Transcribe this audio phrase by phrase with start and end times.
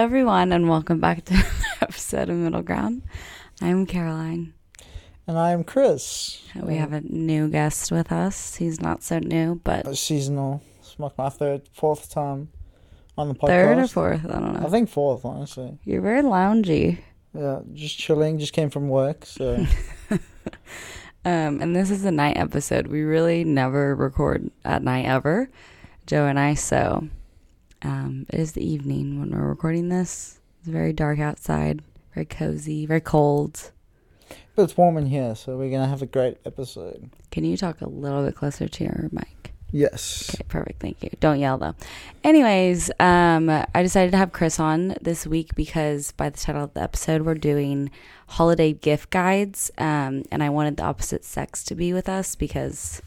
[0.00, 1.46] everyone, and welcome back to another
[1.82, 3.02] episode of Middle Ground.
[3.60, 4.54] I'm Caroline.
[5.26, 6.40] And I am Chris.
[6.56, 8.54] We have a new guest with us.
[8.54, 10.62] He's not so new, but A seasonal.
[10.78, 12.48] It's like my third, fourth time
[13.18, 13.46] on the podcast.
[13.48, 14.66] third or fourth, I don't know.
[14.66, 15.78] I think fourth, honestly.
[15.84, 17.00] You're very loungy.
[17.34, 18.38] Yeah, just chilling.
[18.38, 19.66] Just came from work, so
[21.26, 22.86] Um, and this is a night episode.
[22.86, 25.50] We really never record at night ever,
[26.06, 26.54] Joe and I.
[26.54, 27.06] So
[27.82, 30.40] um, it is the evening when we're recording this.
[30.60, 31.82] It's very dark outside,
[32.14, 33.72] very cozy, very cold.
[34.54, 37.10] but it's warm in here, so we're gonna have a great episode.
[37.30, 39.52] Can you talk a little bit closer to your mic?
[39.72, 40.34] Yes.
[40.34, 40.80] Okay, perfect.
[40.80, 41.10] Thank you.
[41.20, 41.76] Don't yell though.
[42.24, 46.74] Anyways, um, I decided to have Chris on this week because by the title of
[46.74, 47.90] the episode, we're doing
[48.26, 53.00] holiday gift guides, um, and I wanted the opposite sex to be with us because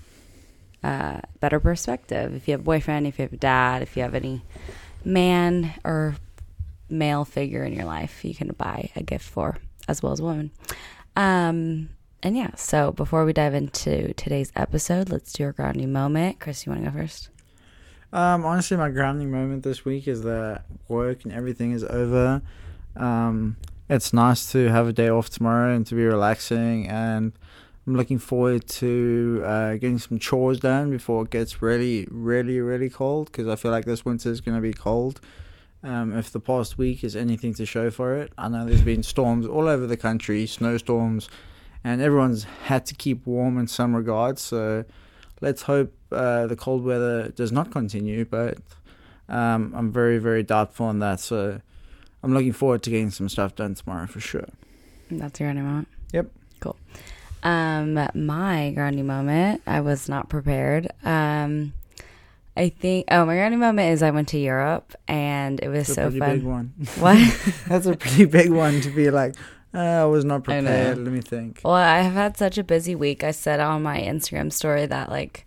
[0.84, 2.36] uh, better perspective.
[2.36, 4.44] If you have a boyfriend, if you have a dad, if you have any
[5.06, 6.16] man or
[6.90, 9.58] male figure in your life, you can buy a gift for
[9.88, 10.52] as well as a woman.
[11.16, 11.90] Um,
[12.22, 16.40] and yeah, so before we dive into today's episode, let's do our grounding moment.
[16.40, 17.30] Chris, you want to go first?
[18.14, 22.42] Um, honestly, my grounding moment this week is that work and everything is over.
[22.96, 23.58] Um,
[23.90, 27.34] it's nice to have a day off tomorrow and to be relaxing, and
[27.86, 32.90] I'm looking forward to uh, getting some chores done before it gets really, really, really
[32.90, 33.28] cold.
[33.28, 35.20] Because I feel like this winter is going to be cold.
[35.84, 39.04] Um, if the past week is anything to show for it, I know there's been
[39.04, 41.30] storms all over the country, snowstorms,
[41.84, 44.42] and everyone's had to keep warm in some regards.
[44.42, 44.86] So
[45.42, 48.60] let's hope uh, the cold weather does not continue, but
[49.28, 51.20] um, I'm very, very doubtful on that.
[51.20, 51.60] So
[52.24, 54.48] I'm looking forward to getting some stuff done tomorrow for sure.
[55.12, 55.88] That's your grounding moment.
[56.14, 56.32] Yep.
[56.62, 56.78] Cool.
[57.44, 60.88] Um, my grounding moment, I was not prepared.
[61.04, 61.74] Um,
[62.56, 63.06] I think.
[63.12, 66.36] Oh, my grounding moment is I went to Europe and it was so pretty fun.
[66.36, 66.74] big one.
[67.00, 67.54] What?
[67.68, 69.36] That's a pretty big one to be like,
[69.74, 70.98] uh, I was not prepared.
[71.00, 71.62] Let me think.
[71.64, 73.24] Well, I have had such a busy week.
[73.24, 75.46] I said on my Instagram story that like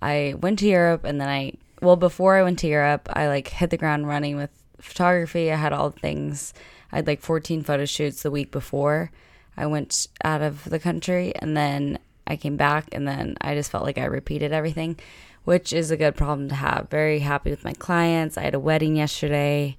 [0.00, 3.48] I went to Europe and then I well before I went to Europe, I like
[3.48, 5.52] hit the ground running with photography.
[5.52, 6.54] I had all the things.
[6.92, 9.10] I had like 14 photo shoots the week before
[9.56, 13.70] I went out of the country and then I came back and then I just
[13.70, 14.98] felt like I repeated everything,
[15.44, 16.88] which is a good problem to have.
[16.90, 18.36] Very happy with my clients.
[18.36, 19.76] I had a wedding yesterday.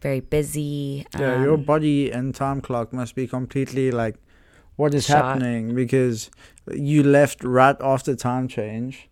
[0.00, 1.06] Very busy.
[1.16, 4.16] Yeah, your Um, body and time clock must be completely like,
[4.74, 5.24] what is Shot.
[5.24, 5.74] happening?
[5.74, 6.28] Because
[6.74, 9.08] you left right after time change.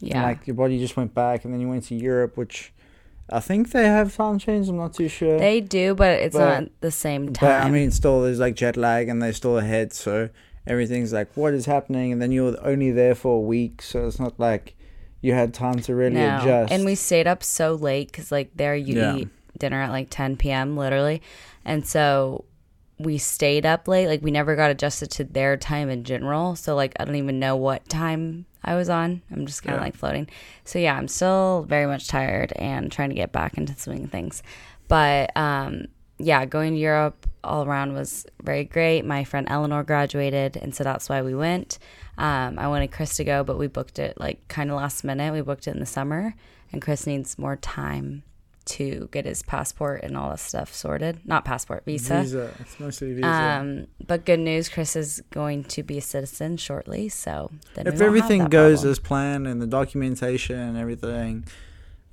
[0.00, 0.22] And, yeah.
[0.22, 2.73] like your body just went back, and then you went to Europe, which
[3.30, 4.68] I think they have time change.
[4.68, 5.38] I'm not too sure.
[5.38, 7.48] They do, but it's But- not the same time.
[7.62, 10.28] But I mean, still, there's like jet lag, and they're still ahead, so
[10.66, 12.12] everything's like, what is happening?
[12.12, 14.74] And then you're only there for a week, so it's not like
[15.20, 16.38] you had time to really no.
[16.38, 16.72] adjust.
[16.72, 19.16] And we stayed up so late because, like, there you Yeah.
[19.16, 20.76] eat dinner at like 10 p.m.
[20.76, 21.22] literally.
[21.64, 22.44] And so
[22.98, 24.06] we stayed up late.
[24.06, 26.56] Like, we never got adjusted to their time in general.
[26.56, 29.22] So, like, I don't even know what time I was on.
[29.30, 29.84] I'm just kind of Yeah.
[29.84, 30.28] like floating.
[30.64, 34.42] So, yeah, I'm still very much tired and trying to get back into swing things.
[34.88, 35.86] But, um,
[36.18, 39.04] yeah, going to Europe all around was very great.
[39.04, 41.78] My friend Eleanor graduated, and so that's why we went.
[42.16, 45.32] Um, I wanted Chris to go, but we booked it like kind of last minute.
[45.32, 46.34] We booked it in the summer,
[46.72, 48.22] and Chris needs more time
[48.66, 51.20] to get his passport and all that stuff sorted.
[51.24, 52.20] Not passport, visa.
[52.22, 52.50] visa.
[52.60, 53.28] It's mostly visa.
[53.28, 57.08] Um, but good news, Chris is going to be a citizen shortly.
[57.08, 58.90] So then if everything goes problem.
[58.90, 61.44] as planned and the documentation and everything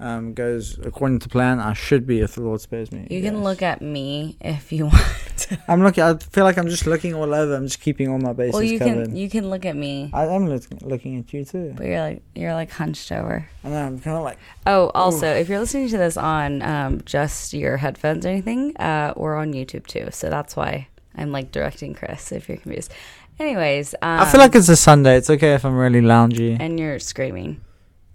[0.02, 3.08] um, goes according to plan, I should be if the Lord spares me.
[3.10, 5.48] you can look at me if you want.
[5.68, 6.04] I'm looking.
[6.04, 7.56] I feel like I'm just looking all over.
[7.56, 9.08] I'm just keeping all my bases well, you covered.
[9.08, 11.74] can you can look at me, I am look, looking at you too.
[11.78, 13.48] but you're like you're like hunched over.
[13.64, 13.86] I know.
[13.86, 14.38] I'm kind of like.
[14.66, 19.14] Oh, also, if you're listening to this on um, just your headphones or anything, uh,
[19.16, 20.08] we're on YouTube too.
[20.12, 22.92] So that's why I'm like directing Chris if you're confused.
[23.40, 25.16] Anyways, um, I feel like it's a Sunday.
[25.18, 26.58] It's okay if I'm really loungy.
[26.60, 27.62] and you're screaming.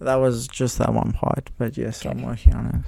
[0.01, 2.85] That was just that one part, but yes, I'm working on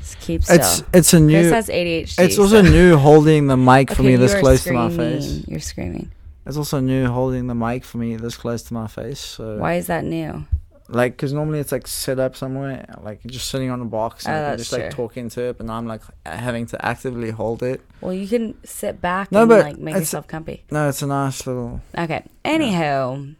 [0.00, 0.44] Just keep it.
[0.44, 0.56] still.
[0.56, 1.42] It's it's a new.
[1.50, 2.18] has ADHD.
[2.24, 5.42] It's also so- new holding the mic for Okay, me this close to my face.
[5.48, 6.12] You're screaming.
[6.46, 9.18] It's also new holding the mic for me this close to my face.
[9.18, 10.44] So Why is that new?
[10.88, 14.32] like, because normally it's like set up somewhere, like just sitting on a box and
[14.36, 16.86] Oh, I can that's just like talking to it, but now I'm like having to
[16.86, 17.80] actively hold it.
[18.00, 20.62] Well, you can sit back No, and but like make yourself comfy.
[20.70, 21.80] No, it's a nice little.
[21.98, 22.22] Okay.
[22.44, 23.34] Anywho,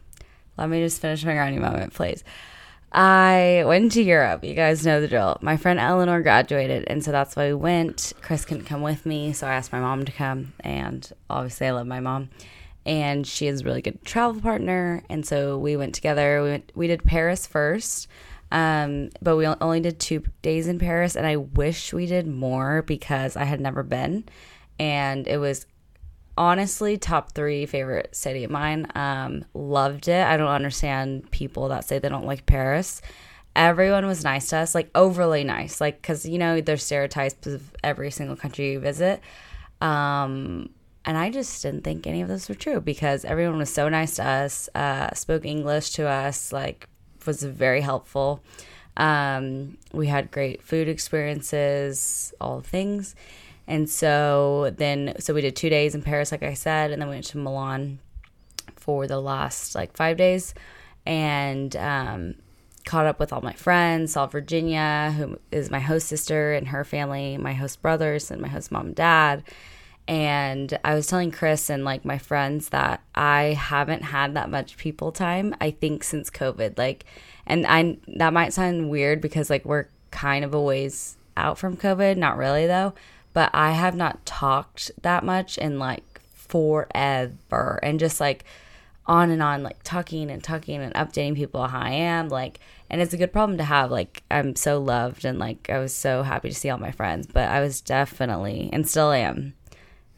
[0.57, 2.25] let me just finish my grounding moment, please.
[2.91, 4.43] I went to Europe.
[4.43, 5.37] You guys know the drill.
[5.41, 8.13] My friend Eleanor graduated, and so that's why we went.
[8.21, 11.71] Chris couldn't come with me, so I asked my mom to come, and obviously I
[11.71, 12.29] love my mom.
[12.85, 16.41] And she is a really good travel partner, and so we went together.
[16.41, 18.07] We went, we did Paris first,
[18.49, 22.81] Um, but we only did two days in Paris, and I wish we did more
[22.81, 24.23] because I had never been,
[24.79, 25.65] and it was
[26.37, 28.87] honestly top three favorite city of mine.
[28.95, 30.25] Um, loved it.
[30.25, 33.01] I don't understand people that say they don't like Paris.
[33.55, 37.75] Everyone was nice to us, like overly nice, like because you know there's stereotypes of
[37.83, 39.21] every single country you visit.
[39.81, 40.69] Um,
[41.05, 44.15] and I just didn't think any of those were true because everyone was so nice
[44.17, 46.87] to us, uh, spoke English to us, like
[47.25, 48.43] was very helpful.
[48.95, 53.15] Um, we had great food experiences, all things.
[53.67, 57.09] And so then, so we did two days in Paris, like I said, and then
[57.09, 57.99] we went to Milan
[58.75, 60.53] for the last like five days
[61.05, 62.35] and um,
[62.85, 66.85] caught up with all my friends, saw Virginia, who is my host sister and her
[66.85, 69.43] family, my host brothers, and my host mom and dad.
[70.07, 74.77] And I was telling Chris and like my friends that I haven't had that much
[74.77, 76.77] people time, I think, since COVID.
[76.77, 77.03] Like,
[77.45, 81.75] and I, that might sound weird because like we're kind of a ways out from
[81.75, 82.93] COVID, not really though
[83.37, 87.79] but I have not talked that much in like forever.
[87.83, 88.45] And just like
[89.05, 92.99] on and on like talking and talking and updating people how I am like and
[92.99, 96.23] it's a good problem to have like I'm so loved and like I was so
[96.23, 99.53] happy to see all my friends but I was definitely and still am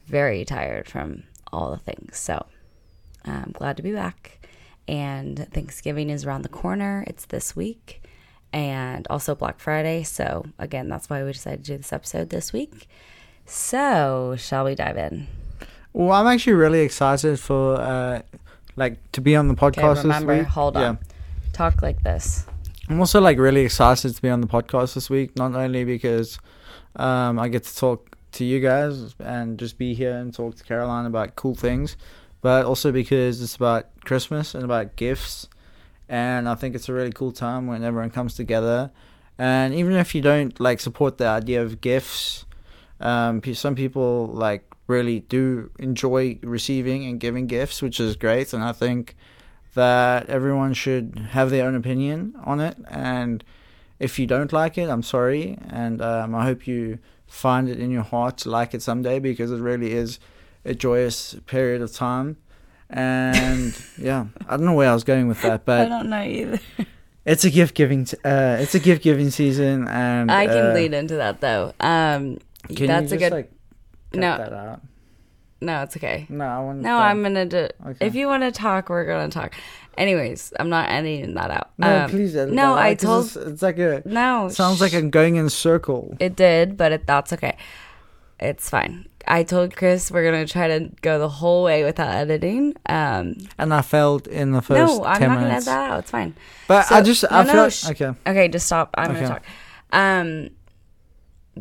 [0.05, 2.17] very tired from all the things.
[2.17, 2.45] So
[3.25, 4.47] I'm glad to be back.
[4.87, 7.03] And Thanksgiving is around the corner.
[7.05, 8.01] It's this week
[8.51, 12.51] and also Black Friday so again that's why we decided to do this episode this
[12.51, 12.87] week
[13.49, 15.27] so, shall we dive in?
[15.91, 18.21] Well, I'm actually really excited for uh,
[18.75, 20.49] like to be on the podcast okay, remember, this week.
[20.49, 20.81] Hold on.
[20.81, 20.95] Yeah.
[21.51, 22.45] Talk like this.
[22.87, 26.37] I'm also like really excited to be on the podcast this week, not only because
[26.95, 30.63] um, I get to talk to you guys and just be here and talk to
[30.63, 31.97] Caroline about cool things,
[32.41, 35.49] but also because it's about Christmas and about gifts.
[36.09, 38.91] And I think it's a really cool time when everyone comes together.
[39.37, 42.45] And even if you don't like support the idea of gifts,
[42.99, 48.63] um, some people like really do enjoy receiving and giving gifts, which is great, and
[48.63, 49.15] I think
[49.75, 52.75] that everyone should have their own opinion on it.
[52.89, 53.43] And
[53.99, 56.97] if you don't like it, I'm sorry, and um, I hope you
[57.27, 60.19] find it in your heart to like it someday because it really is
[60.65, 62.37] a joyous period of time.
[62.89, 66.23] And yeah, I don't know where I was going with that, but I don't know
[66.23, 66.59] either.
[67.25, 68.05] It's a gift giving.
[68.05, 71.73] T- uh, it's a gift giving season, and I can uh, lead into that though.
[71.79, 73.31] Um, can That's you just, a good.
[73.31, 73.51] Like,
[74.13, 74.37] no.
[74.37, 74.81] That out?
[75.61, 76.25] No, it's okay.
[76.29, 76.79] No, I want.
[76.79, 77.67] No, I'm gonna do.
[77.85, 78.07] Okay.
[78.07, 79.53] If you want to talk, we're gonna talk.
[79.97, 81.71] Anyways, I'm not editing that out.
[81.77, 83.25] No, um, please edit No, I told.
[83.25, 84.01] It's, it's, like a.
[84.05, 84.47] No.
[84.47, 86.15] Sounds like I'm going in a circle.
[86.19, 87.57] It did, but it, that's okay.
[88.39, 89.08] It's fine.
[89.27, 92.75] I told Chris we're gonna try to go the whole way without editing.
[92.87, 94.77] Um, and I failed in the first.
[94.77, 95.41] No, I'm not minutes.
[95.41, 95.99] gonna edit that out.
[95.99, 96.35] It's fine.
[96.67, 98.13] But so, I just I no, feel no, sh- okay.
[98.27, 98.89] Okay, just stop.
[98.97, 99.21] I'm okay.
[99.21, 99.43] gonna talk.
[99.91, 100.49] Um,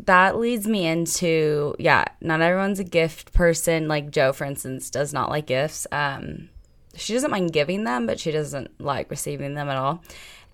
[0.05, 5.13] that leads me into yeah not everyone's a gift person like joe for instance does
[5.13, 6.49] not like gifts um
[6.95, 10.01] she doesn't mind giving them but she doesn't like receiving them at all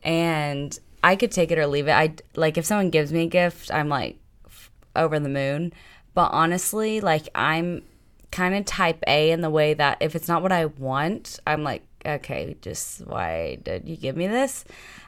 [0.04, 3.28] and i could take it or leave it i like if someone gives me a
[3.28, 4.18] gift i'm like
[4.96, 5.72] over the moon
[6.16, 7.84] but honestly like i'm
[8.32, 11.64] kind of type a in the way that if it's not what i want i'm
[11.64, 14.66] like okay just why did you give me this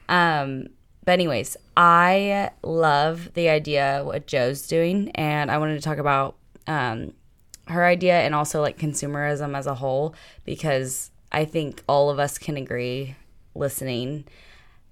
[0.07, 0.67] um
[1.07, 6.35] but anyways, I love the idea what Joe's doing, and I wanted to talk about
[6.67, 7.13] um,
[7.67, 12.37] her idea and also like consumerism as a whole because I think all of us
[12.37, 13.15] can agree
[13.55, 14.25] listening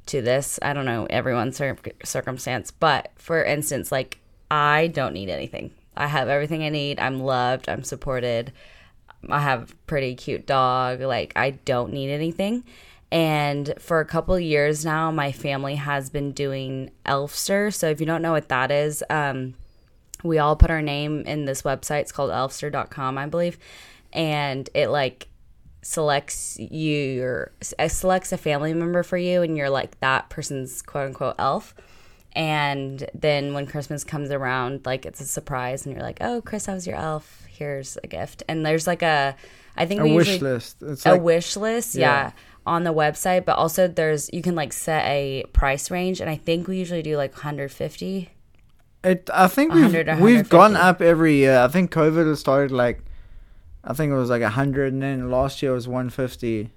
[0.05, 0.57] to this.
[0.61, 1.75] I don't know everyone's cir-
[2.05, 5.71] circumstance, but for instance, like I don't need anything.
[5.95, 6.99] I have everything I need.
[6.99, 7.69] I'm loved.
[7.69, 8.51] I'm supported.
[9.29, 11.01] I have pretty cute dog.
[11.01, 12.63] Like I don't need anything.
[13.11, 17.73] And for a couple years now, my family has been doing Elfster.
[17.73, 19.53] So if you don't know what that is, um,
[20.23, 22.01] we all put our name in this website.
[22.01, 23.57] It's called elfster.com, I believe.
[24.11, 25.27] And it like
[25.81, 27.51] selects you or
[27.87, 31.75] selects a family member for you, and you're like that person's quote unquote elf.
[32.35, 36.65] And then when Christmas comes around, like it's a surprise, and you're like, "Oh, Chris,
[36.65, 37.45] how's your elf?
[37.47, 39.35] Here's a gift." And there's like a,
[39.77, 40.77] I think a wish usually, list.
[40.81, 42.01] It's a like, wish list, yeah.
[42.01, 42.31] yeah
[42.65, 46.35] on the website, but also there's you can like set a price range, and I
[46.35, 48.29] think we usually do like 150.
[49.03, 51.59] It, I think we've, we've gone up every year.
[51.59, 53.01] I think COVID has started like,
[53.83, 56.71] I think it was like 100, and then last year was 150.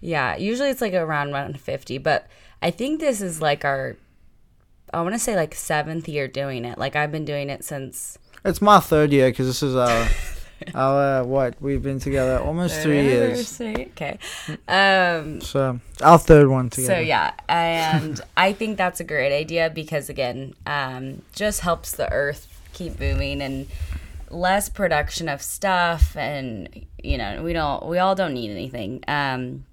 [0.00, 2.28] Yeah, usually it's like around 150, but
[2.62, 3.96] I think this is like our,
[4.94, 6.78] I want to say like seventh year doing it.
[6.78, 8.18] Like I've been doing it since.
[8.44, 10.08] It's my third year because this is our.
[10.72, 11.60] Our uh, what?
[11.60, 13.60] We've been together almost three years.
[13.60, 14.18] Okay.
[14.66, 16.94] Um, So our third one together.
[16.94, 22.10] So yeah, and I think that's a great idea because again, um, just helps the
[22.10, 23.66] earth keep moving and
[24.30, 29.64] less production of stuff, and you know we don't we all don't need anything um,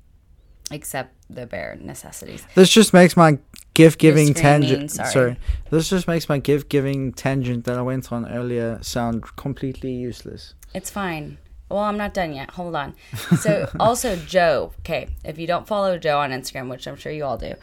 [0.71, 2.45] except the bare necessities.
[2.55, 3.37] This just makes my
[3.83, 4.91] gift giving tangent.
[4.91, 5.09] sorry.
[5.11, 5.37] Sorry.
[5.69, 10.53] This just makes my gift giving tangent that I went on earlier sound completely useless.
[10.73, 11.37] It's fine.
[11.69, 12.51] Well, I'm not done yet.
[12.51, 12.95] Hold on.
[13.39, 14.73] So, also, Joe.
[14.79, 17.53] Okay, if you don't follow Joe on Instagram, which I'm sure you all do,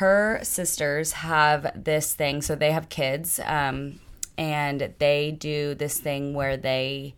[0.00, 2.40] her sisters have this thing.
[2.42, 4.00] So, they have kids, um,
[4.38, 7.14] and they do this thing where they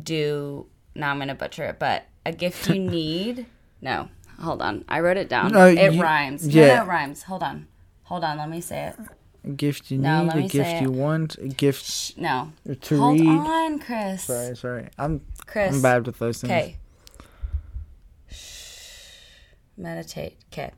[0.00, 0.66] do.
[0.94, 3.46] Now I'm going to butcher it, but a gift you need.
[3.80, 4.08] No,
[4.40, 4.84] hold on.
[4.88, 5.52] I wrote it down.
[5.52, 6.46] No, it you- rhymes.
[6.48, 6.66] yeah.
[6.66, 7.22] Yeah, no, it rhymes.
[7.22, 7.68] Hold on.
[8.10, 8.36] Hold on.
[8.38, 8.96] Let me say it.
[9.44, 12.52] A gift you No, need, a gift you want, a gift Shh, no.
[12.82, 13.28] to Hold read.
[13.28, 14.24] on, Chris.
[14.24, 14.88] Sorry, sorry.
[14.98, 15.74] I'm Chris.
[15.74, 16.50] I'm bad with those things.
[16.50, 16.76] Okay.
[19.76, 20.36] Meditate.
[20.52, 20.72] Okay.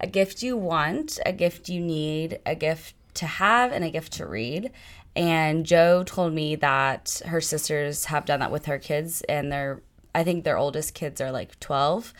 [0.00, 4.12] A gift you want, a gift you need, a gift to have, and a gift
[4.14, 4.70] to read.
[5.14, 9.82] And Joe told me that her sisters have done that with her kids, and their
[10.14, 12.14] I think their oldest kids are like twelve.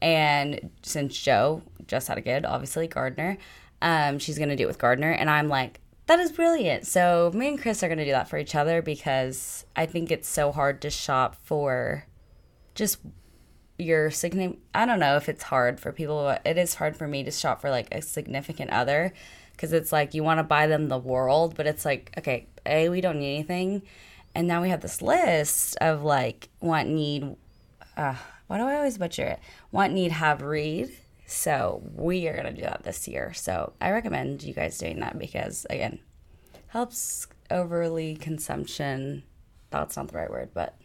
[0.00, 3.36] And since Joe just had a kid, obviously Gardner,
[3.82, 6.86] um, she's gonna do it with Gardner, and I'm like, that is brilliant.
[6.86, 10.28] So me and Chris are gonna do that for each other because I think it's
[10.28, 12.06] so hard to shop for
[12.74, 12.98] just
[13.78, 17.06] your significant i don't know if it's hard for people but it is hard for
[17.06, 19.12] me to shop for like a significant other
[19.52, 22.88] because it's like you want to buy them the world but it's like okay a
[22.88, 23.82] we don't need anything
[24.34, 27.36] and now we have this list of like want need
[27.96, 28.14] uh
[28.46, 29.40] why do i always butcher it
[29.72, 30.90] want need have read
[31.26, 35.00] so we are going to do that this year so i recommend you guys doing
[35.00, 35.98] that because again
[36.68, 39.22] helps overly consumption
[39.70, 40.76] that's not the right word but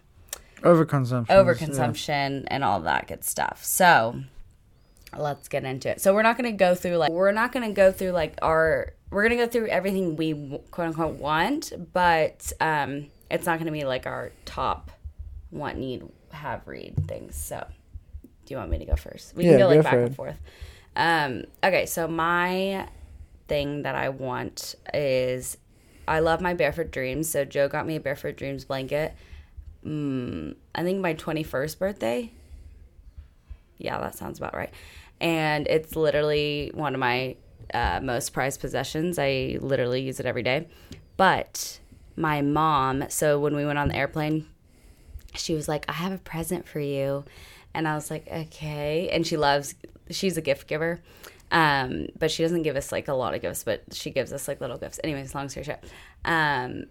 [0.61, 1.27] Overconsumption.
[1.27, 3.63] overconsumption and all that good stuff.
[3.63, 4.21] So
[5.17, 6.01] let's get into it.
[6.01, 8.37] So we're not going to go through like we're not going to go through like
[8.41, 13.57] our we're going to go through everything we quote unquote want, but um it's not
[13.57, 14.91] going to be like our top
[15.51, 17.35] want need have read things.
[17.35, 17.65] So
[18.51, 19.35] you want me to go first?
[19.35, 20.37] We Yeah, can go like back and forth.
[20.95, 22.87] Um okay, so my
[23.47, 25.57] thing that I want is
[26.07, 27.29] I love my Barefoot Dreams.
[27.29, 29.13] So Joe got me a Barefoot Dreams blanket.
[29.85, 32.31] Mm, I think my 21st birthday.
[33.77, 34.71] Yeah, that sounds about right.
[35.19, 37.35] And it's literally one of my
[37.73, 39.17] uh, most prized possessions.
[39.17, 40.67] I literally use it every day.
[41.17, 41.79] But
[42.15, 44.47] my mom, so when we went on the airplane,
[45.35, 47.23] she was like, I have a present for you.
[47.73, 49.09] And I was like, okay.
[49.11, 49.75] And she loves,
[50.09, 51.01] she's a gift giver.
[51.51, 54.47] Um, but she doesn't give us like a lot of gifts, but she gives us
[54.47, 54.99] like little gifts.
[55.03, 55.83] Anyways, long story short.
[56.23, 56.85] Um,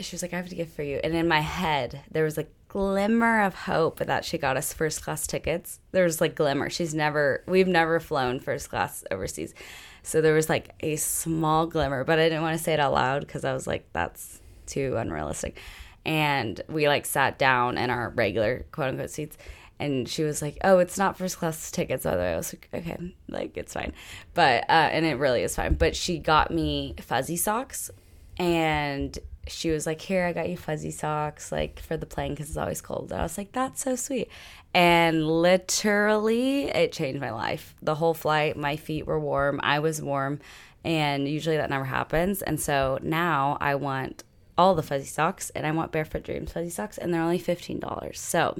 [0.00, 1.00] she was like, I have a gift for you.
[1.02, 5.02] And in my head, there was a glimmer of hope that she got us first
[5.02, 5.80] class tickets.
[5.92, 6.70] There was like glimmer.
[6.70, 9.54] She's never, we've never flown first class overseas.
[10.02, 12.92] So there was like a small glimmer, but I didn't want to say it out
[12.92, 15.58] loud because I was like, that's too unrealistic.
[16.04, 19.36] And we like sat down in our regular quote unquote seats.
[19.80, 23.14] And she was like, "Oh, it's not first class tickets." Way, I was like, "Okay,
[23.28, 23.92] like it's fine,"
[24.34, 25.74] but uh, and it really is fine.
[25.74, 27.90] But she got me fuzzy socks,
[28.38, 29.16] and
[29.46, 32.56] she was like, "Here, I got you fuzzy socks, like for the plane because it's
[32.56, 34.28] always cold." And I was like, "That's so sweet,"
[34.74, 37.74] and literally, it changed my life.
[37.80, 40.40] The whole flight, my feet were warm, I was warm,
[40.84, 42.42] and usually that never happens.
[42.42, 44.24] And so now I want
[44.56, 47.78] all the fuzzy socks, and I want Barefoot Dreams fuzzy socks, and they're only fifteen
[47.78, 48.20] dollars.
[48.20, 48.58] So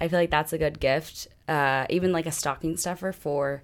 [0.00, 3.62] I feel like that's a good gift, uh, even like a stocking stuffer for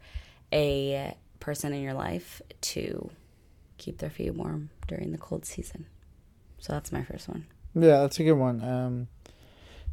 [0.52, 3.10] a person in your life to
[3.78, 5.86] keep their feet warm during the cold season.
[6.58, 7.46] So that's my first one.
[7.74, 8.62] Yeah, that's a good one.
[8.62, 9.08] Um,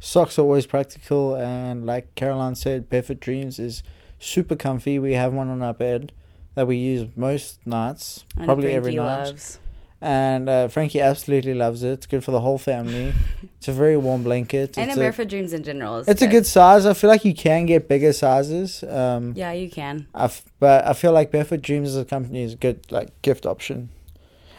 [0.00, 3.82] socks are always practical, and like Caroline said, Barefoot Dreams is
[4.18, 4.98] super comfy.
[4.98, 6.12] We have one on our bed
[6.54, 9.04] that we use most nights, And probably every night.
[9.04, 9.58] loves.
[10.00, 11.90] And uh, Frankie absolutely loves it.
[11.92, 13.14] It's good for the whole family.
[13.56, 14.76] it's a very warm blanket.
[14.76, 16.84] And it's in a, Barefoot Dreams in general is it's a good size.
[16.84, 18.82] I feel like you can get bigger sizes.
[18.84, 20.06] Um, Yeah, you can.
[20.14, 23.20] I f- but I feel like Barefoot Dreams as a company is a good like
[23.22, 23.88] gift option,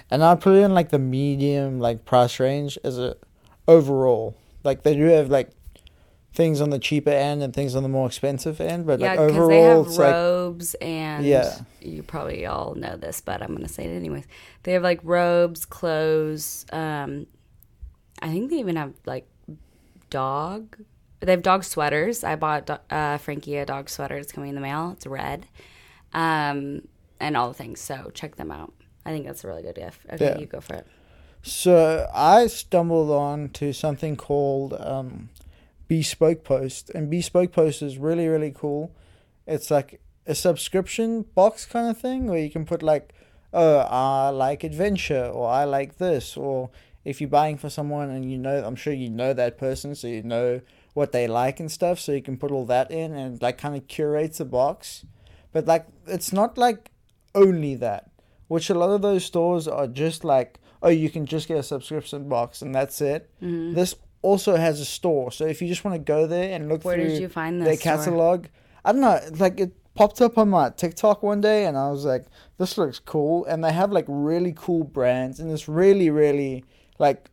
[0.09, 3.15] and I'd put it in like the medium like price range as a
[3.67, 4.35] overall.
[4.63, 5.51] Like they do have like
[6.35, 9.19] things on the cheaper end and things on the more expensive end, but yeah, like
[9.19, 11.57] overall they have it's like robes and Yeah.
[11.81, 14.25] you probably all know this, but I'm gonna say it anyways.
[14.63, 16.65] They have like robes, clothes.
[16.71, 17.27] Um,
[18.21, 19.27] I think they even have like
[20.09, 20.77] dog.
[21.21, 22.23] They have dog sweaters.
[22.23, 24.15] I bought uh, Frankie a dog sweater.
[24.17, 24.91] It's coming in the mail.
[24.91, 25.47] It's red,
[26.13, 26.81] um,
[27.19, 27.79] and all the things.
[27.81, 28.73] So check them out.
[29.05, 30.01] I think that's a really good gift.
[30.11, 30.37] Okay, Yeah.
[30.39, 30.87] you go for it.
[31.41, 35.29] So I stumbled on to something called um,
[35.87, 38.91] Bespoke Post, and Bespoke Post is really really cool.
[39.47, 43.13] It's like a subscription box kind of thing where you can put like,
[43.53, 46.71] oh, I like adventure, or I like this, or
[47.03, 50.07] if you're buying for someone and you know, I'm sure you know that person, so
[50.07, 50.61] you know
[50.95, 53.75] what they like and stuff, so you can put all that in and like kind
[53.75, 55.05] of curates a box.
[55.51, 56.89] But like, it's not like
[57.35, 58.09] only that,
[58.47, 61.63] which a lot of those stores are just like, oh, you can just get a
[61.63, 63.29] subscription box and that's it.
[63.41, 63.75] Mhm.
[63.75, 63.95] This
[64.29, 66.95] also has a store, so if you just want to go there and look Where
[66.97, 67.95] through did you find their store?
[67.97, 68.45] catalog.
[68.83, 72.03] I don't know, like it popped up on my TikTok one day, and I was
[72.05, 72.25] like,
[72.57, 76.65] "This looks cool." And they have like really cool brands, and it's really, really
[76.99, 77.29] like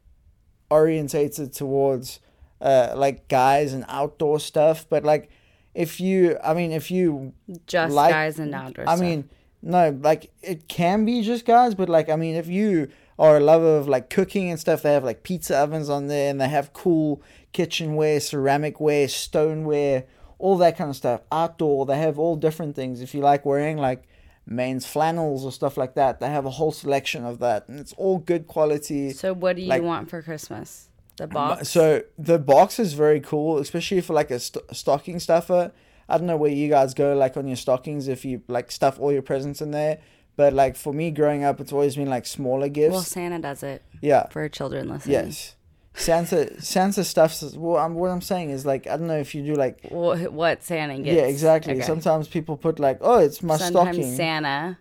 [0.70, 2.20] orientated towards
[2.60, 4.86] uh like guys and outdoor stuff.
[4.88, 5.30] But like,
[5.74, 7.32] if you, I mean, if you,
[7.66, 9.00] Just like- guys and outdoor I stuff.
[9.00, 9.28] mean,
[9.62, 13.40] no, like it can be just guys, but like, I mean, if you are a
[13.40, 16.48] lover of like cooking and stuff, they have like pizza ovens on there, and they
[16.48, 20.04] have cool kitchenware, ceramicware, stoneware,
[20.38, 21.20] all that kind of stuff.
[21.30, 23.00] Outdoor, they have all different things.
[23.00, 24.04] If you like wearing like
[24.46, 27.92] men's flannels or stuff like that, they have a whole selection of that, and it's
[27.94, 29.10] all good quality.
[29.12, 30.88] so what do you like- want for Christmas?
[31.18, 31.68] The box.
[31.68, 35.70] So the box is very cool, especially for like a st- stocking stuffer.
[36.08, 38.98] I don't know where you guys go like on your stockings if you like stuff
[38.98, 39.98] all your presents in there,
[40.36, 42.92] but like for me growing up, it's always been like smaller gifts.
[42.92, 44.28] well, Santa does it yeah.
[44.28, 45.12] for children listening.
[45.26, 45.56] Yes.
[45.94, 47.42] Santa Santa stuffs.
[47.54, 50.32] Well, I'm, what I'm saying is like I don't know if you do like What,
[50.32, 51.14] what Santa gets?
[51.16, 51.74] yeah exactly.
[51.74, 51.82] Okay.
[51.82, 54.16] Sometimes people put like oh it's my Sometimes stocking.
[54.16, 54.78] Santa.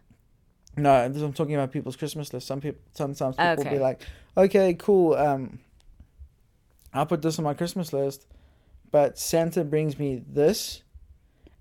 [0.77, 2.47] No, I'm talking about people's Christmas list.
[2.47, 3.69] Some people sometimes people Okay.
[3.71, 4.01] be like
[4.37, 5.59] okay cool um
[6.93, 8.25] I'll put this on my Christmas list,
[8.91, 10.81] but Santa brings me this,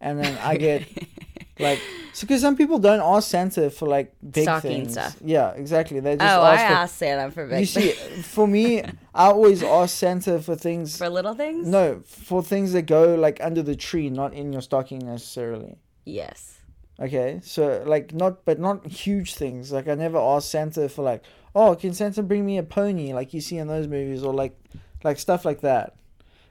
[0.01, 0.87] and then I get
[1.59, 1.79] like
[2.13, 4.93] so because some people don't ask Santa for like big Stocking things.
[4.93, 5.17] stuff.
[5.25, 6.01] Yeah, exactly.
[6.01, 6.75] They just Oh, just I ask for.
[6.75, 7.91] asked Santa for big you see,
[8.23, 8.83] for me,
[9.15, 10.97] I always ask Santa for things.
[10.99, 11.67] for little things.
[11.69, 15.77] No, for things that go like under the tree, not in your stocking necessarily.
[16.05, 16.59] Yes.
[16.99, 19.73] Okay, so like not, but not huge things.
[19.73, 21.23] Like I never ask Santa for like,
[21.55, 24.59] oh, can Santa bring me a pony like you see in those movies, or like,
[25.05, 25.95] like stuff like that.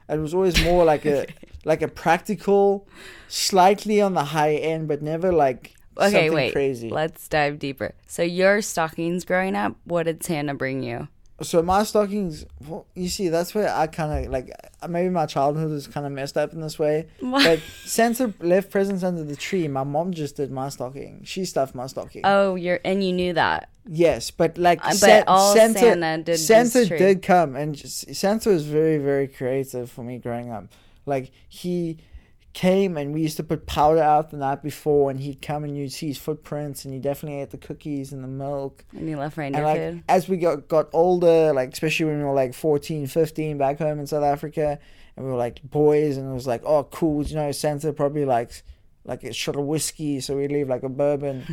[0.10, 1.28] It was always more like a,
[1.65, 2.88] like a practical,
[3.28, 6.54] slightly on the high end, but never like Okay, something wait.
[6.54, 6.89] crazy.
[6.89, 7.93] Let's dive deeper.
[8.08, 11.08] So your stockings growing up, what did Santa bring you?
[11.41, 14.50] So my stockings, well, you see, that's where I kind of like
[14.89, 17.08] maybe my childhood was kind of messed up in this way.
[17.22, 19.65] But Santa left presents under the tree.
[19.69, 21.22] My mom just did my stocking.
[21.24, 22.24] She stuffed my stocking.
[22.26, 23.69] oh, you're and you knew that.
[23.88, 28.50] Yes, but like Uh, but Sa- all Santa, did Santa did come, and just, Santa
[28.50, 30.65] was very very creative for me growing up.
[31.06, 31.98] Like he
[32.54, 35.78] came and we used to put powder out the night before, and he'd come and
[35.78, 38.84] you'd see his footprints, and he definitely ate the cookies and the milk.
[38.98, 40.04] And you left reindeer And like food.
[40.10, 44.00] as we got got older, like especially when we were like 14, 15 back home
[44.00, 44.80] in South Africa,
[45.15, 48.26] and we were like boys, and it was like, oh cool, you know, Santa probably
[48.26, 48.63] likes
[49.10, 51.43] like a shot of whiskey, so we leave like a bourbon,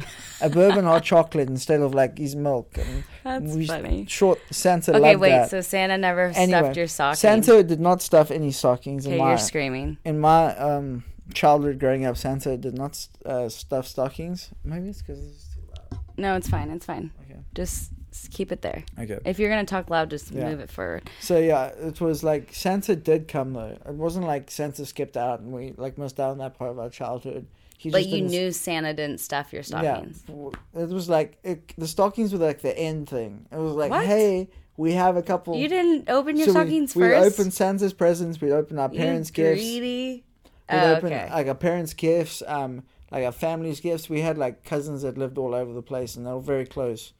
[0.41, 2.69] a bourbon hot chocolate instead of like his milk.
[2.79, 4.05] And That's we funny.
[4.09, 5.31] Short Santa Okay, wait.
[5.31, 5.51] that.
[5.51, 7.19] So Santa never Anyway, stuffed your stockings.
[7.21, 9.97] Santa did not stuff any stockings in Okay, my you're screaming.
[10.05, 11.03] in my um
[11.35, 12.17] childhood growing up.
[12.17, 12.93] Santa did not
[13.25, 14.51] uh, stuff stockings.
[14.63, 16.01] Maybe it's because it's too loud.
[16.17, 16.71] No, it's fine.
[16.71, 17.11] It's fine.
[17.25, 17.41] Okay.
[17.55, 17.91] Just
[18.31, 18.85] keep it there.
[18.99, 19.19] Okay.
[19.25, 20.49] If you're gonna talk loud, just Yeah.
[20.51, 21.09] move it forward.
[21.21, 23.77] So yeah, it was like Santa did come though.
[23.87, 26.79] It wasn't like Santa skipped out and we like missed out on that part of
[26.79, 27.47] our childhood.
[27.79, 30.23] He But you knew Santa didn't stuff your stockings.
[30.29, 33.47] Yeah, it was like it, the stockings were like the end thing.
[33.53, 34.07] It was like, What?
[34.07, 34.49] hey,
[34.79, 35.57] we have a couple.
[35.57, 37.39] You didn't open your So we- stockings we, first.
[37.39, 38.41] opened Santa's presents.
[38.41, 39.61] We opened our You parents' gifts.
[39.61, 40.25] Greedy.
[40.71, 41.29] We Oh, opened okay.
[41.31, 42.43] like our parents' gifts.
[42.47, 44.09] Um, like our family's gifts.
[44.11, 47.13] We had like cousins that lived all over the place, and they were very close,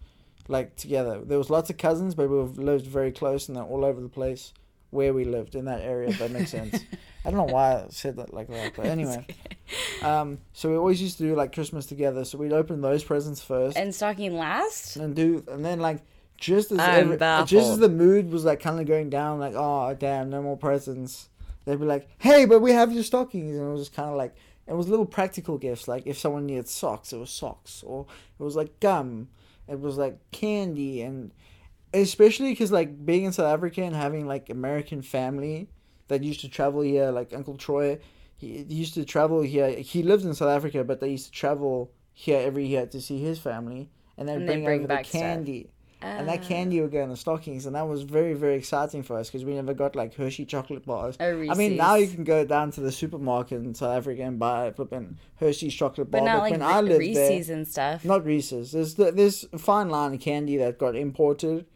[0.49, 1.21] like together.
[1.25, 4.09] There was lots of cousins, but we lived very close, and they're all over the
[4.09, 4.53] place
[4.91, 6.09] where we lived in that area.
[6.09, 6.79] If that makes sense.
[7.25, 9.27] I don't know why I said that like that, but anyway.
[10.03, 12.25] Um, so we always used to do like Christmas together.
[12.25, 14.97] So we'd open those presents first, And stocking last?
[14.97, 16.03] and do, and then like
[16.37, 19.95] just as every, just as the mood was like kind of going down, like oh
[19.99, 21.29] damn, no more presents.
[21.65, 24.17] They'd be like, hey, but we have your stockings, and it was just kind of
[24.17, 24.37] like
[24.69, 25.89] it was little practical gifts.
[25.89, 28.07] Like if someone needed socks, it was socks, or
[28.39, 29.29] it was like gum,
[29.69, 31.33] it was like candy, and
[31.93, 35.69] especially because like being in South Africa and having like American family
[36.09, 37.99] that used to travel here, like Uncle Troy,
[38.37, 39.71] he, he used to travel here.
[39.71, 43.19] He lived in South Africa, but they used to travel here every year to see
[43.19, 45.21] his family, and then they bring, bring over back the stuff.
[46.01, 46.19] Candy.
[46.19, 49.17] And that candy would go in the stockings, and that was very, very exciting for
[49.19, 51.17] us because we never got like Hershey chocolate bars.
[51.21, 54.71] I mean, now you can go down to the supermarket in South Africa and buy
[54.73, 56.21] flipping Hershey's chocolate bar.
[56.21, 58.05] But not like when I Re- lived Reese's there, and stuff.
[58.05, 58.73] not Reese's.
[58.73, 61.67] There's the, there's a fine line of candy that got imported,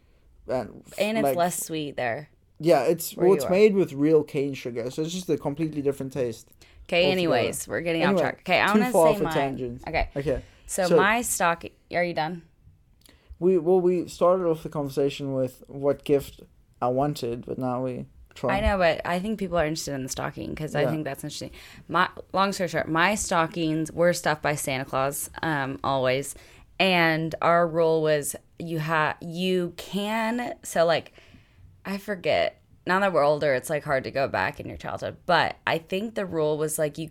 [0.47, 2.29] and and it's like- less sweet there.
[2.63, 3.49] Yeah, it's well, it's are.
[3.49, 6.47] made with real cane sugar, so it's just a completely different taste.
[6.87, 8.39] Okay, anyways, we're getting Anyway, off track.
[8.41, 9.33] Okay, I want to say mine.
[9.33, 9.81] tangent.
[9.87, 11.71] Okay, Okay, so, So- my stocking.
[11.91, 12.43] Are you done?
[13.41, 16.41] We well we started off the conversation with what gift
[16.79, 18.57] I wanted, but now we try.
[18.57, 21.23] I know, but I think people are interested in the stocking because I think that's
[21.23, 21.51] interesting.
[21.89, 26.35] My long story short, my stockings were stuffed by Santa Claus, um, always,
[26.79, 31.11] and our rule was you have you can so like
[31.83, 32.59] I forget.
[32.85, 35.79] Now that we're older, it's like hard to go back in your childhood, but I
[35.79, 37.09] think the rule was like you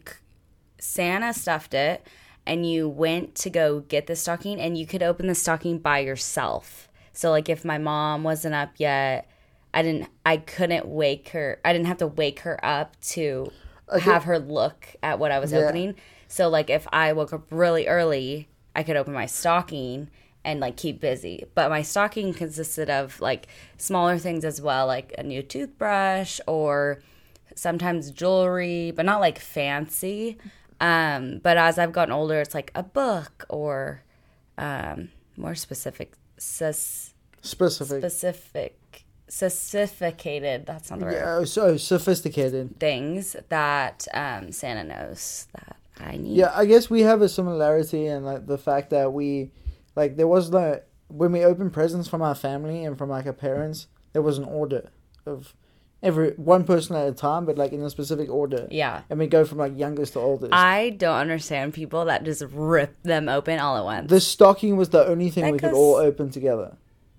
[0.78, 2.06] Santa stuffed it
[2.46, 6.00] and you went to go get the stocking and you could open the stocking by
[6.00, 6.88] yourself.
[7.12, 9.28] So like if my mom wasn't up yet,
[9.72, 11.60] I didn't I couldn't wake her.
[11.64, 13.52] I didn't have to wake her up to
[14.02, 15.58] have her look at what I was Yeah.
[15.60, 15.96] opening.
[16.28, 20.10] So like if I woke up really early, I could open my stocking
[20.44, 21.44] and like keep busy.
[21.54, 27.02] But my stocking consisted of like smaller things as well, like a new toothbrush or
[27.54, 30.38] sometimes jewelry, but not like fancy.
[30.80, 34.02] Um, but as I've gotten older, it's like a book or
[34.58, 37.98] um, more specific, sus- Specific.
[38.00, 40.66] specific, specificated.
[40.66, 41.40] That's not the right word.
[41.40, 42.78] yeah, so sophisticated.
[42.80, 46.36] Things that um, Santa knows that I need.
[46.36, 49.50] Yeah, I guess we have a similarity in like the fact that we,
[49.96, 53.32] like, there was the when we opened presents from our family and from like our
[53.32, 54.90] parents, there was an order
[55.26, 55.54] of
[56.02, 58.66] every one person at a time, but like in a specific order.
[58.70, 59.02] Yeah.
[59.10, 60.52] And we go from like youngest to oldest.
[60.54, 64.08] I don't understand people that just rip them open all at once.
[64.10, 66.76] the stocking was the only thing That we could goes- all open together.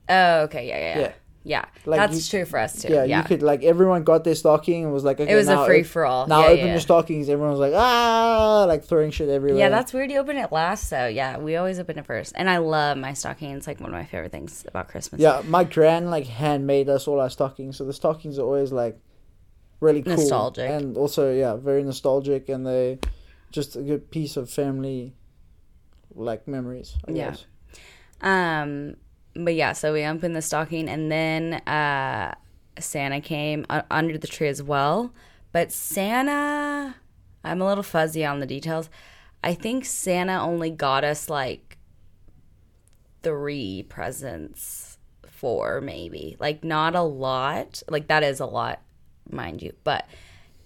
[0.09, 1.01] oh, okay, yeah, yeah, yeah.
[1.01, 1.11] Yeah.
[1.43, 2.93] Yeah, Like, that's you- true for us too.
[2.93, 5.47] Yeah, Yeah, you could like everyone got their stocking and was like, okay, it was
[5.49, 6.27] a free for all.
[6.27, 7.29] Now yeah, open yeah, your stockings.
[7.29, 9.57] Everyone was like, ah, like throwing shit everywhere.
[9.59, 10.11] Yeah, that's weird.
[10.11, 12.33] You open it last, so yeah, we always open it first.
[12.35, 13.51] And I love my stocking.
[13.51, 15.19] It's like one of my favorite things about Christmas.
[15.19, 18.99] Yeah, my gran like handmade us all our stockings, so the stockings are always like
[19.79, 20.69] really cool Nostalgic.
[20.69, 22.99] and also yeah, very nostalgic, and they
[23.51, 25.15] just a good piece of family
[26.13, 26.95] like memories.
[27.07, 27.31] I Yeah.
[27.31, 27.45] guess.
[28.21, 28.95] Um,
[29.35, 32.35] but yeah, so we opened the stocking, and then uh,
[32.79, 35.13] Santa came uh, under the tree as well.
[35.51, 36.95] But Santa,
[37.43, 38.89] I'm a little fuzzy on the details.
[39.43, 41.77] I think Santa only got us like
[43.23, 47.81] three presents, four maybe, like not a lot.
[47.89, 48.81] Like that is a lot,
[49.29, 50.07] mind you, but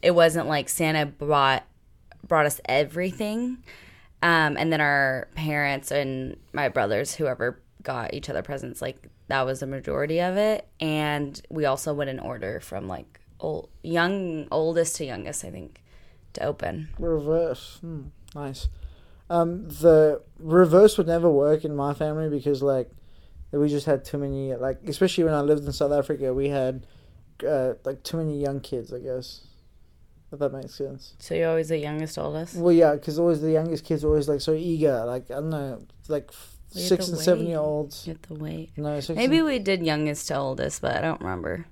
[0.02, 1.64] it wasn't like Santa brought
[2.28, 3.58] brought us everything.
[4.22, 9.46] Um, and then our parents and my brothers, whoever got each other presents, like that
[9.46, 10.68] was the majority of it.
[10.82, 15.82] And we also went in order from like old, young, oldest to youngest, I think,
[16.34, 16.90] to open.
[17.00, 18.68] Reverse, hmm, nice.
[19.30, 22.92] Um, the reverse would never work in my family because like
[23.52, 26.86] we just had too many like especially when I lived in South Africa we had
[27.48, 29.48] uh, like too many young kids I guess
[30.32, 31.16] if that makes sense.
[31.20, 32.56] So you're always the youngest, oldest.
[32.56, 35.04] Well, yeah, because always the youngest kids are always like so eager.
[35.06, 36.32] Like I don't know, like
[36.76, 38.06] We six and seven year olds.
[38.06, 38.72] You have to wait.
[38.78, 41.66] No, Maybe and- we did youngest to oldest, but I don't remember.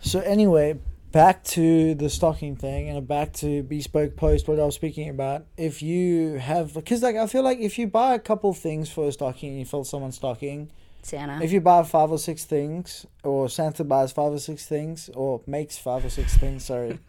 [0.00, 0.78] So anyway,
[1.12, 4.48] back to the stocking thing and back to bespoke post.
[4.48, 5.44] What I was speaking about.
[5.56, 9.08] If you have, because like I feel like if you buy a couple things for
[9.08, 10.70] a stocking and you fill someone's stocking,
[11.02, 11.42] Santa.
[11.42, 15.42] if you buy five or six things, or Santa buys five or six things, or
[15.46, 16.98] makes five or six things, sorry.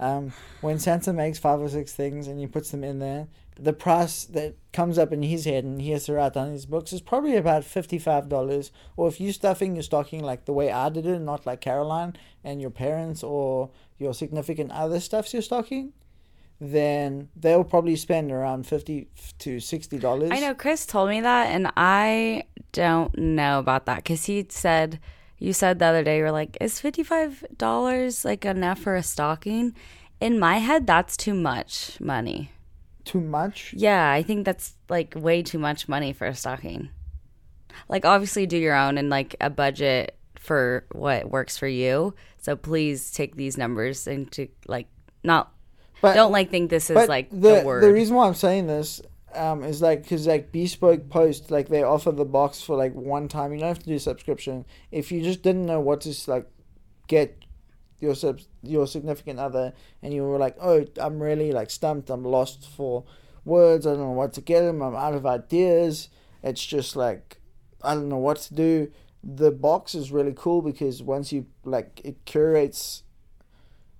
[0.00, 0.32] Um,
[0.62, 4.24] when Santa makes five or six things and he puts them in there, the price
[4.24, 7.00] that comes up in his head and he has to write down his books is
[7.00, 8.70] probably about fifty-five dollars.
[8.96, 12.16] Or if you're stuffing your stocking like the way I did it, not like Caroline
[12.42, 15.92] and your parents or your significant other stuffs your stocking,
[16.60, 20.30] then they'll probably spend around fifty to sixty dollars.
[20.32, 24.98] I know Chris told me that, and I don't know about that because he said
[25.38, 28.96] you said the other day you were like, "Is fifty five dollars like enough for
[28.96, 29.74] a stocking?"
[30.20, 32.52] In my head, that's too much money.
[33.04, 33.74] Too much.
[33.76, 36.90] Yeah, I think that's like way too much money for a stocking.
[37.88, 42.14] Like, obviously, do your own and like a budget for what works for you.
[42.38, 44.88] So please take these numbers into like
[45.22, 45.52] not.
[46.00, 47.84] But don't like think this is like the the, word.
[47.84, 49.00] the reason why I'm saying this
[49.34, 53.28] um, is like because like bespoke post like they offer the box for like one
[53.28, 53.52] time.
[53.52, 54.64] You don't have to do subscription.
[54.90, 56.50] If you just didn't know what to like
[57.06, 57.44] get
[58.02, 62.10] your sub your significant other and you were like, oh, I'm really like stumped.
[62.10, 63.04] I'm lost for
[63.44, 63.86] words.
[63.86, 64.82] I don't know what to get them.
[64.82, 66.08] I'm out of ideas.
[66.42, 67.38] It's just like
[67.82, 68.90] I don't know what to do.
[69.24, 73.04] The box is really cool because once you like it curates.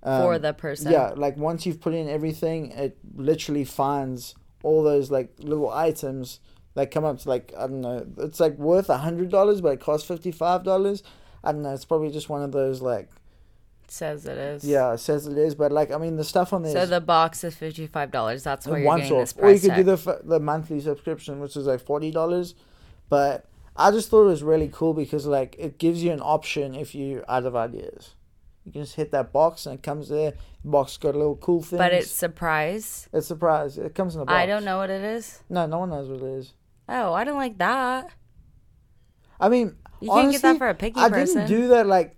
[0.01, 0.91] for um, the person.
[0.91, 6.41] yeah, like once you've put in everything, it literally finds all those like little items
[6.73, 9.69] that come up to like I don't know, it's like worth a hundred dollars, but
[9.69, 11.03] it costs fifty five dollars.
[11.41, 11.73] I don't know.
[11.73, 13.09] It's probably just one of those like
[13.91, 14.63] says it is.
[14.63, 17.01] yeah, it says it is, but like I mean the stuff on there So the
[17.01, 18.43] box is fifty five dollars.
[18.43, 20.79] That's where you're once getting this off, or you price could do the the monthly
[20.79, 22.55] subscription, which is like forty dollars.
[23.09, 26.75] But I just thought it was really cool because like it gives you an option
[26.75, 28.15] if you out of ideas.
[28.65, 30.31] You can just hit that box and it comes there.
[30.63, 31.77] The box got a little cool thing.
[31.79, 33.09] but it's surprise.
[33.11, 33.77] it's surprise.
[33.77, 34.35] It comes in a box.
[34.35, 35.43] I don't know what it is.
[35.49, 36.53] No, no one knows what it is.
[36.87, 38.11] Oh, I don't like that.
[39.37, 41.45] I mean, You can't get that for a picky I person.
[41.45, 42.15] didn't do that like,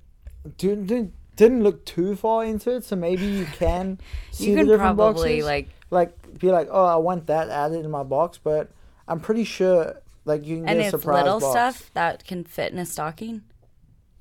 [0.58, 2.84] didn't didn't, didn't look too far into it.
[2.84, 4.00] So maybe you can
[4.32, 5.46] see you the can different probably boxes.
[5.46, 8.72] like like be like, oh, I want that added in my box, but
[9.08, 11.52] I'm pretty sure like you can and get a it's surprise little box.
[11.52, 13.44] stuff that can fit in a stocking.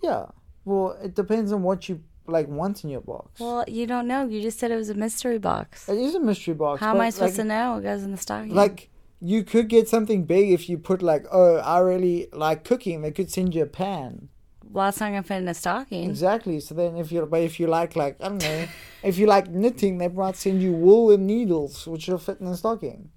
[0.03, 0.27] Yeah.
[0.65, 3.41] Well, it depends on what you like want in your box.
[3.41, 4.27] Well, you don't know.
[4.27, 5.89] You just said it was a mystery box.
[5.89, 6.81] it is a mystery box.
[6.81, 8.55] How am I supposed like, to know what goes in the stocking?
[8.55, 13.03] Like you could get something big if you put like, oh, I really like cooking.
[13.03, 14.29] They could send you a pan.
[14.75, 16.11] Well, that's not gonna fit in a stocking.
[16.11, 16.59] Exactly.
[16.59, 18.67] So then, if you but if you like like I don't know,
[19.05, 22.47] if you like knitting, they might send you wool and needles, which will fit in
[22.47, 23.11] the stocking.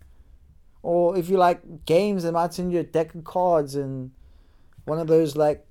[0.84, 4.12] Or if you like games, they might send you a deck of cards and
[4.86, 5.66] one of those like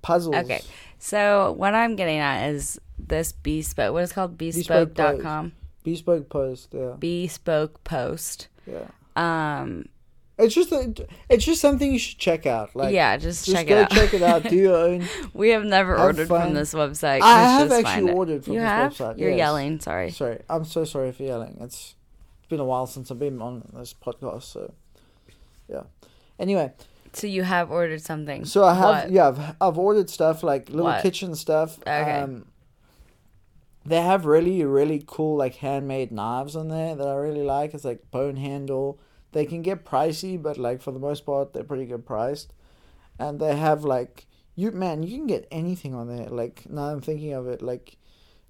[0.00, 0.36] puzzles.
[0.36, 0.62] Okay.
[1.00, 3.92] So what I'm getting at is this bespoke.
[3.92, 4.38] What is it called?
[4.38, 5.52] Bespoke Bespoke.com.
[5.82, 6.68] Bespoke post.
[6.72, 6.94] Yeah.
[7.00, 8.46] Bespoke post.
[8.64, 8.86] Yeah.
[9.16, 9.86] Um.
[10.38, 10.92] It's just a,
[11.30, 12.76] it's just something you should check out.
[12.76, 13.16] Like yeah.
[13.16, 13.90] Just, just check go it out.
[13.90, 14.42] check it out.
[14.42, 15.08] Do your own.
[15.32, 16.42] we have never Have ordered fun.
[16.42, 17.22] from this website.
[17.22, 18.92] I have actually ordered from you this have?
[18.92, 19.38] website, You're yes.
[19.38, 19.80] yelling.
[19.80, 20.10] Sorry.
[20.10, 21.56] Sorry, I'm so sorry for yelling.
[21.62, 21.94] It's
[22.40, 24.74] it's been a while since I've been on this podcast, so
[25.68, 25.84] yeah.
[26.38, 26.70] Anyway,
[27.14, 28.44] So you have ordered something.
[28.44, 29.10] so I have What?
[29.10, 31.02] yeah, I've, I've ordered stuff like little What?
[31.02, 31.78] kitchen stuff.
[31.80, 32.12] Okay.
[32.20, 32.44] Um,
[33.86, 37.72] they have really really cool like handmade knives on there that I really like.
[37.72, 39.00] It's like bone handle.
[39.32, 42.52] They can get pricey, but like for the most part, they're pretty good priced.
[43.18, 46.28] And they have like you man, you can get anything on there.
[46.28, 47.96] Like now I'm thinking of it, like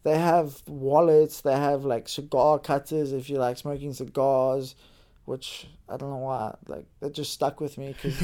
[0.05, 1.41] they have wallets.
[1.41, 4.77] They have like cigar cutters if you like smoking cigars,
[5.25, 6.55] which I don't know why.
[6.69, 8.23] Like that just stuck with me because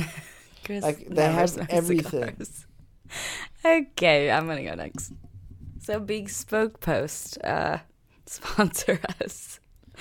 [0.82, 2.36] like, they have everything.
[2.36, 2.66] cigars.
[3.64, 5.12] okay, I'm gonna go next.
[5.80, 7.78] So Bespoke Post, uh,
[8.26, 9.58] sponsor us.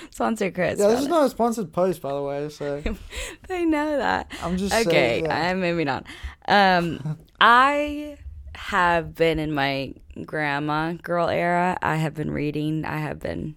[0.10, 0.80] Sponsor Chris.
[0.80, 2.50] yeah, this is not a sponsored post by the way.
[2.50, 2.82] So
[3.48, 4.32] they know that.
[4.42, 5.26] I'm just okay, saying.
[5.26, 5.50] Yeah.
[5.50, 6.06] I'm moving on.
[6.48, 8.18] Um, I
[8.56, 9.94] have been in my
[10.26, 11.78] grandma girl era.
[11.82, 12.86] I have been reading.
[12.86, 13.56] I have been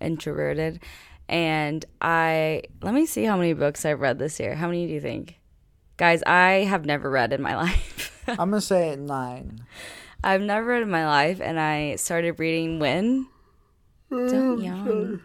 [0.00, 0.80] introverted,
[1.28, 4.54] and I let me see how many books I've read this year.
[4.54, 5.38] How many do you think,
[5.96, 6.22] guys?
[6.24, 8.22] I have never read in my life.
[8.28, 9.64] I'm gonna say nine.
[10.24, 13.26] I've never read in my life, and I started reading when.
[14.10, 15.22] Don't yawn.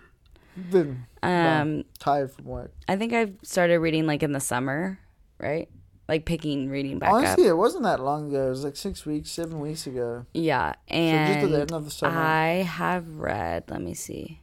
[0.71, 2.73] Been Um, tired from work.
[2.87, 4.99] I think I started reading like in the summer,
[5.39, 5.69] right?
[6.07, 7.15] Like picking reading back up.
[7.15, 8.47] Honestly, it wasn't that long ago.
[8.47, 10.25] It was like six weeks, seven weeks ago.
[10.33, 12.17] Yeah, So just at and the end of the summer.
[12.17, 13.65] I have read.
[13.69, 14.41] Let me see,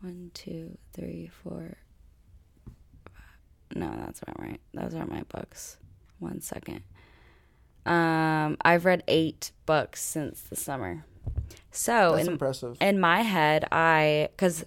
[0.00, 1.78] one, two, three, four.
[3.74, 4.60] No, that's not right.
[4.74, 5.76] Those aren't my books.
[6.18, 6.82] One second.
[7.86, 11.04] Um, I've read eight books since the summer.
[11.70, 12.76] So That's in impressive.
[12.80, 14.64] in my head, I because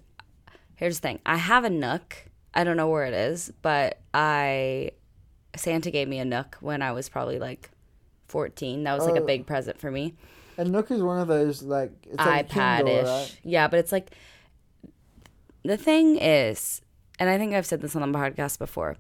[0.82, 2.26] here's the thing: I have a Nook.
[2.54, 4.92] I don't know where it is, but I
[5.56, 7.70] Santa gave me a Nook when I was probably like
[8.28, 8.84] fourteen.
[8.84, 9.26] That was like a Oh.
[9.26, 10.16] big present for me.
[10.58, 13.06] And Nook is one of those like it's like iPad-ish.
[13.08, 13.38] right?
[13.44, 14.12] Yeah, but it's like
[15.64, 16.82] the thing is,
[17.20, 18.98] and I think I've said this on the podcast before.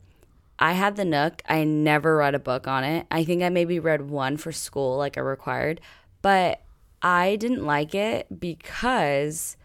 [0.59, 1.41] I had the Nook.
[1.49, 3.07] I never read a book on it.
[3.09, 5.81] I think I maybe read one for school, like a required,
[6.21, 6.61] but
[7.01, 9.57] I didn't like it because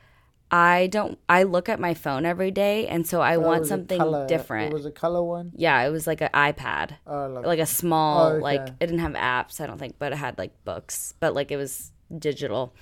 [0.50, 1.18] I don't.
[1.28, 4.70] I look at my phone every day, and so I Oh, want something colour- different.
[4.70, 5.50] It was a color one.
[5.56, 8.40] yeah, it was like an iPad Oh, like, like a small Oh, okay.
[8.42, 11.50] like it didn't have apps i don't think but it had like books but like
[11.50, 12.72] it was digital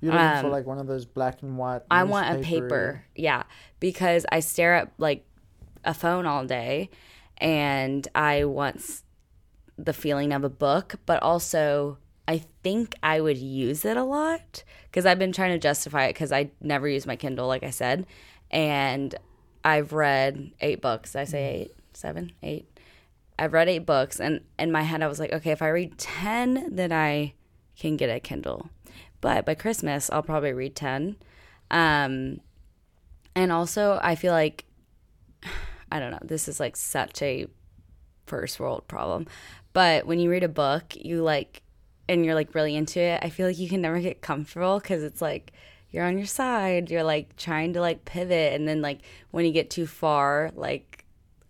[0.00, 1.82] you're looking for um, like one of those black and white.
[1.92, 3.44] i want a paper yeah
[3.78, 5.24] because i stare at like
[5.84, 6.90] a phone all day
[7.38, 9.02] and i want
[9.78, 14.64] the feeling of a book but also i think i would use it a lot
[14.90, 17.70] because i've been trying to justify it because i never use my kindle like i
[17.70, 18.06] said
[18.50, 19.14] and
[19.64, 22.66] i've read eight books Did i say eight seven eight
[23.38, 25.98] I've read eight books, and in my head, I was like, okay, if I read
[25.98, 27.34] 10, then I
[27.76, 28.70] can get a Kindle.
[29.20, 31.16] But by Christmas, I'll probably read 10.
[31.70, 32.40] Um,
[33.34, 34.64] and also, I feel like,
[35.92, 37.46] I don't know, this is like such a
[38.26, 39.26] first world problem.
[39.72, 41.61] But when you read a book, you like,
[42.08, 45.02] and you're like really into it, I feel like you can never get comfortable because
[45.02, 45.52] it's like,
[45.90, 48.54] you're on your side, you're like trying to like pivot.
[48.54, 51.04] And then, like, when you get too far, like,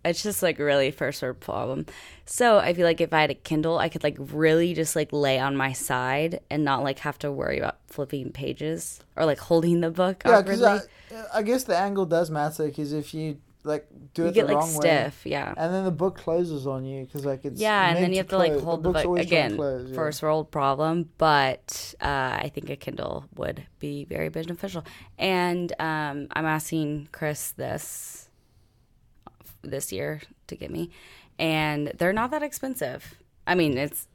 [0.05, 1.85] It's just like really first world problem.
[2.25, 5.13] So I feel like if I had a Kindle, I could like really just like
[5.13, 9.39] lay on my side and not like have to worry about flipping pages or like
[9.39, 10.61] holding the book Yeah, because.
[10.61, 10.79] I,
[11.33, 12.65] I guess the angle does matter.
[12.65, 15.53] Because if you like do you it get the like wrong way, yeah.
[15.55, 18.27] and then the book closes on you because like it's Yeah, and then you have
[18.29, 19.55] to like hold the, book's book to again.
[19.55, 19.95] close, yeah.
[19.95, 24.83] First world problem, but uh, I think a Kindle would be very beneficial.
[25.17, 28.29] And um, I'm asking Chris this
[29.61, 30.89] this year to get me,
[31.39, 33.15] and they're not that expensive.
[33.47, 34.07] I mean, it's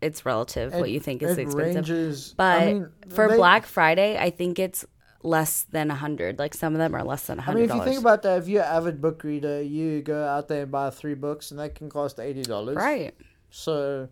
[0.00, 2.34] it's relative what you think is it expensive, ranges.
[2.36, 4.84] but I mean, for they- Black Friday, I think it's
[5.26, 6.38] less than a hundred.
[6.38, 8.22] Like some of them are less than a I hundred mean, if you think about
[8.22, 11.50] that, if you're an avid book reader, you go out there and buy three books,
[11.50, 12.76] and that can cost eighty dollars.
[12.76, 13.14] right.
[13.50, 14.08] So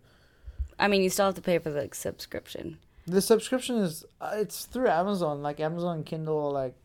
[0.77, 2.77] I mean, you still have to pay for the subscription.
[3.07, 6.75] the subscription is uh, it's through Amazon, like Amazon Kindle, like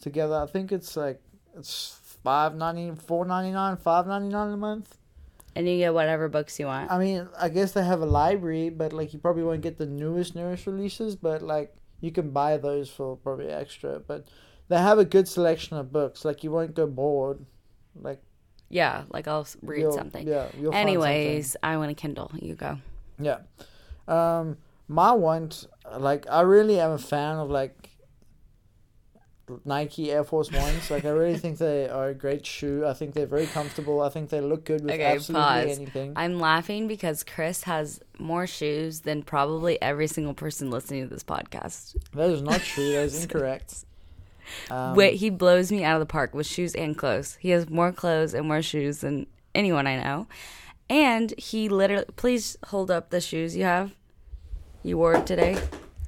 [0.00, 0.34] together.
[0.36, 1.20] I think it's like
[1.56, 4.98] it's five ninety, four ninety nine, five ninety nine a month.
[5.56, 6.90] And you get whatever books you want.
[6.90, 9.86] I mean, I guess they have a library, but like you probably won't get the
[9.86, 11.72] newest newest releases, but like
[12.04, 13.98] you can buy those for probably extra.
[13.98, 14.26] But
[14.68, 16.24] they have a good selection of books.
[16.24, 17.44] Like you won't go bored.
[18.08, 18.20] Like
[18.68, 20.26] Yeah, like I'll read you'll- something.
[20.26, 20.46] Yeah.
[20.48, 20.74] Find something.
[20.74, 22.30] Anyways, I want a Kindle.
[22.40, 22.78] You go.
[23.18, 23.38] Yeah.
[24.08, 25.66] Um, my want,
[25.98, 27.90] like, I really am a fan of like
[29.64, 30.90] Nike Air Force Ones.
[30.90, 32.84] Like, I really think they are a great shoe.
[32.86, 34.00] I think they're very comfortable.
[34.00, 35.78] I think they look good with Okay, absolutely pause.
[35.78, 36.12] anything.
[36.16, 41.24] I'm laughing because Chris has more shoes than probably every single person listening to this
[41.24, 41.96] podcast.
[42.14, 42.92] That is not true.
[42.92, 43.84] That is incorrect.
[44.70, 47.36] Um, Wait, he blows me out of the park with shoes and clothes.
[47.40, 50.26] He has more clothes and more shoes than anyone I know.
[50.90, 53.94] And he literally, please hold up the shoes you have.
[54.82, 55.58] You wore today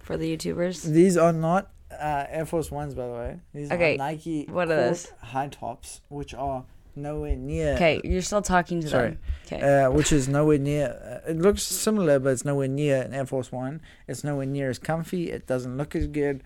[0.03, 0.85] for the YouTubers.
[0.85, 1.70] These are not
[2.01, 3.41] uh, Air Force Ones, by the way.
[3.55, 5.07] These Okay, are Nike what are those?
[5.23, 7.75] high tops, which are nowhere near.
[7.75, 9.11] Okay, you're still talking to Sorry.
[9.11, 9.19] them.
[9.47, 9.83] Okay.
[9.85, 11.23] Uh, which is nowhere near.
[11.27, 13.81] Uh, it looks similar, but it's nowhere near an Air Force One.
[14.09, 15.31] It's nowhere near as comfy.
[15.31, 16.43] It doesn't look as good.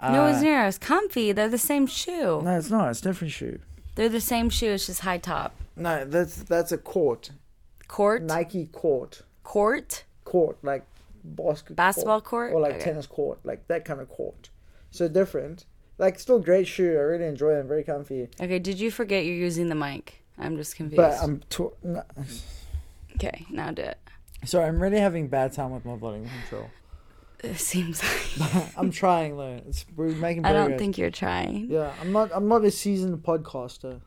[0.00, 1.32] Uh, no, it's near as comfy.
[1.32, 2.42] They're the same shoe.
[2.42, 2.90] No, it's not.
[2.90, 3.58] It's a different shoe.
[3.94, 4.72] They're the same shoe.
[4.72, 5.54] It's just high top.
[5.74, 7.30] No, that's that's a court.
[7.88, 9.22] Court, Nike court.
[9.44, 10.84] court, Court like
[11.24, 11.76] basketball.
[11.76, 12.84] basketball court, Or like Okay.
[12.84, 14.50] tennis court, like that kind of court.
[14.96, 15.66] So different.
[15.98, 16.90] Like still great shoe.
[16.96, 17.68] I really enjoy them.
[17.68, 18.28] Very comfy.
[18.40, 20.22] Okay, did you forget you're using the mic?
[20.38, 20.96] I'm just confused.
[20.96, 22.02] But I'm to- no,
[23.14, 23.98] okay, now do it.
[24.44, 24.66] sorry.
[24.66, 26.70] I'm really having bad time with my volume control.
[27.44, 29.60] It seems like I'm trying though.
[29.68, 30.46] It's we're making.
[30.46, 31.70] I don't think you're trying.
[31.70, 32.30] Yeah, I'm not.
[32.34, 34.00] I'm not a seasoned podcaster.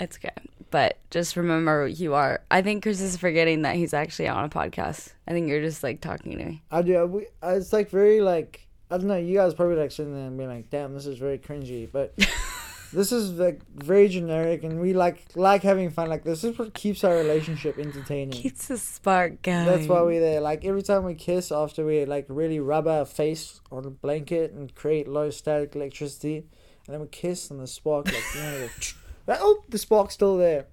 [0.00, 0.32] It's good.
[0.70, 2.40] But just remember you are.
[2.50, 5.12] I think Chris is forgetting that he's actually on a podcast.
[5.28, 6.62] I think you're just like talking to me.
[6.70, 7.04] I do.
[7.06, 9.16] We, uh, it's like very like I don't know.
[9.16, 12.14] You guys probably like sitting there and being like, "Damn, this is very cringy," but
[12.92, 16.08] this is like very generic, and we like like having fun.
[16.08, 18.30] Like this is what keeps our relationship entertaining.
[18.30, 19.66] Keeps the spark going.
[19.66, 20.40] That's why we're there.
[20.40, 24.52] Like every time we kiss, after we like really rub our face on a blanket
[24.52, 26.38] and create low static electricity,
[26.86, 28.68] and then we kiss and the spark like you know,
[29.26, 30.66] the, oh the spark's still there.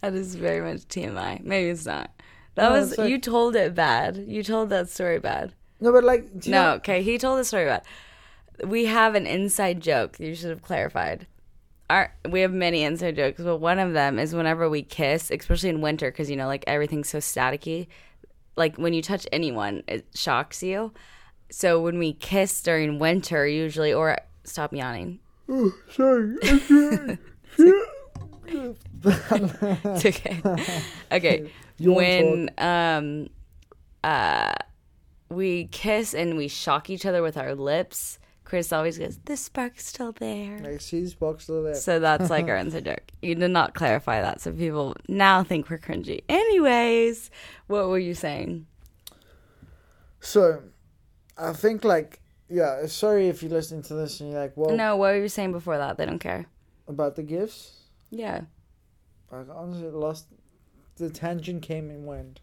[0.00, 1.42] That is very much TMI.
[1.42, 2.12] Maybe it's not.
[2.54, 4.16] That No, was like- you told it bad.
[4.28, 5.54] You told that story bad.
[5.80, 7.82] No, but like No, know- okay, he told the story about.
[8.64, 10.18] We have an inside joke.
[10.18, 11.26] You should have clarified.
[11.90, 15.70] Our we have many inside jokes, but one of them is whenever we kiss, especially
[15.70, 17.86] in winter, because you know, like everything's so staticky.
[18.56, 20.92] Like when you touch anyone, it shocks you.
[21.50, 25.20] So when we kiss during winter, usually, or stop yawning.
[25.92, 26.36] sorry.
[28.50, 30.40] It's okay.
[31.12, 31.50] Okay.
[31.80, 33.28] When um
[34.02, 34.52] uh
[35.30, 39.86] we kiss and we shock each other with our lips, Chris always goes, "The spark's
[39.86, 41.74] still there." Like see the spark's still there.
[41.74, 43.02] So that's like our inside joke.
[43.20, 46.22] You did not clarify that, so people now think we're cringy.
[46.28, 47.30] Anyways,
[47.66, 48.66] what were you saying?
[50.20, 50.62] So,
[51.36, 52.86] I think like yeah.
[52.86, 55.52] Sorry if you're listening to this and you're like, well, No, what were you saying
[55.52, 55.98] before that?
[55.98, 56.46] They don't care.
[56.86, 57.82] about the gifts.
[58.10, 58.42] Yeah.
[59.30, 60.26] I honestly lost.
[60.96, 62.40] The tangent came and went.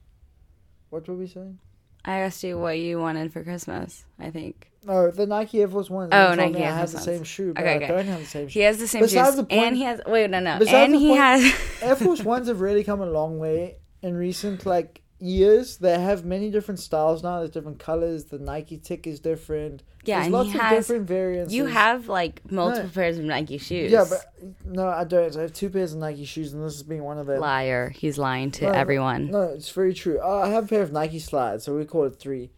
[0.92, 1.58] What were we saying?
[2.06, 4.06] I asked you what you wanted for Christmas.
[4.20, 6.10] I think No, the Nike Air Force One.
[6.14, 7.88] Oh, Nike Air Force the same shoe, but Okay, I okay.
[7.88, 8.60] don't have the same shoe.
[8.60, 10.74] he has the same Besides shoes, the point- and he has wait no no, Besides
[10.86, 14.16] and the he point- has Air Force Ones have really come a long way in
[14.16, 15.78] recent like years.
[15.78, 17.40] They have many different styles now.
[17.40, 18.26] There's different colors.
[18.26, 19.84] The Nike tick is different.
[20.04, 20.88] yeah, There's and lots he of has.
[20.88, 21.54] different variants.
[21.54, 23.92] You have like multiple pairs of Nike shoes.
[23.92, 24.34] Yeah, but
[24.66, 25.36] no, I don't.
[25.36, 27.40] I have two pairs of Nike shoes, and this has been one of them.
[27.40, 27.90] liar.
[27.90, 29.32] He's lying to No, no, everyone.
[29.32, 30.20] No, it's very true.
[30.22, 32.52] Uh, I have a pair of Nike slides, so we call it three.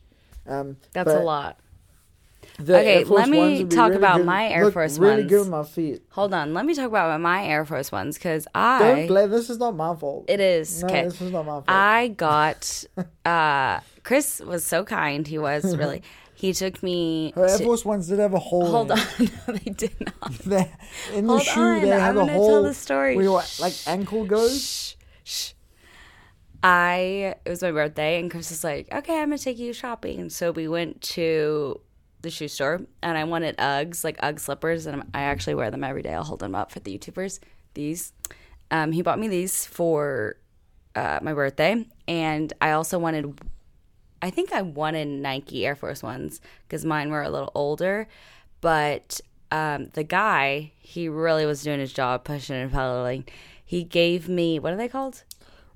[0.47, 1.59] Um, That's a lot.
[2.59, 5.29] The Okay, let me talk really about good- my Air look Force really Ones.
[5.29, 6.01] good on my feet.
[6.09, 8.79] Hold on, let me talk about my Air Force ones because I.
[8.79, 9.29] Don't blame.
[9.29, 10.25] This is not my fault.
[10.27, 11.65] it is no, this is not my fault.
[11.67, 12.83] I got
[13.25, 15.27] uh Chris was so kind.
[15.27, 16.01] He was really.
[16.39, 17.31] He took me.
[17.35, 18.67] Her Air to- Force Ones did have a hole.
[18.67, 20.31] hold on, no, they did not.
[20.45, 20.71] They-
[21.15, 22.47] in the Hold shoe, on, they I'm have a hole.
[22.49, 23.15] tell the story.
[23.15, 24.61] Where your like ankle goes.
[24.61, 24.93] Shh,
[25.23, 25.53] shh.
[26.63, 30.29] I it was my birthday and Chris was like, "Okay, I'm gonna take you shopping."
[30.29, 31.79] So we went to
[32.21, 35.83] the shoe store and I wanted Uggs, like Ugg slippers, and I actually wear them
[35.83, 36.13] every day.
[36.13, 37.39] I'll hold them up for the YouTubers.
[37.73, 38.13] These,
[38.71, 40.37] um, he bought me these for
[40.95, 43.39] uh, my birthday, and I also wanted.
[44.19, 48.07] I think I wanted Nike Air Force Ones because mine were a little older,
[48.61, 53.25] but um, the guy he really was doing his job pushing and pedaling.
[53.63, 55.23] He gave me what are they called?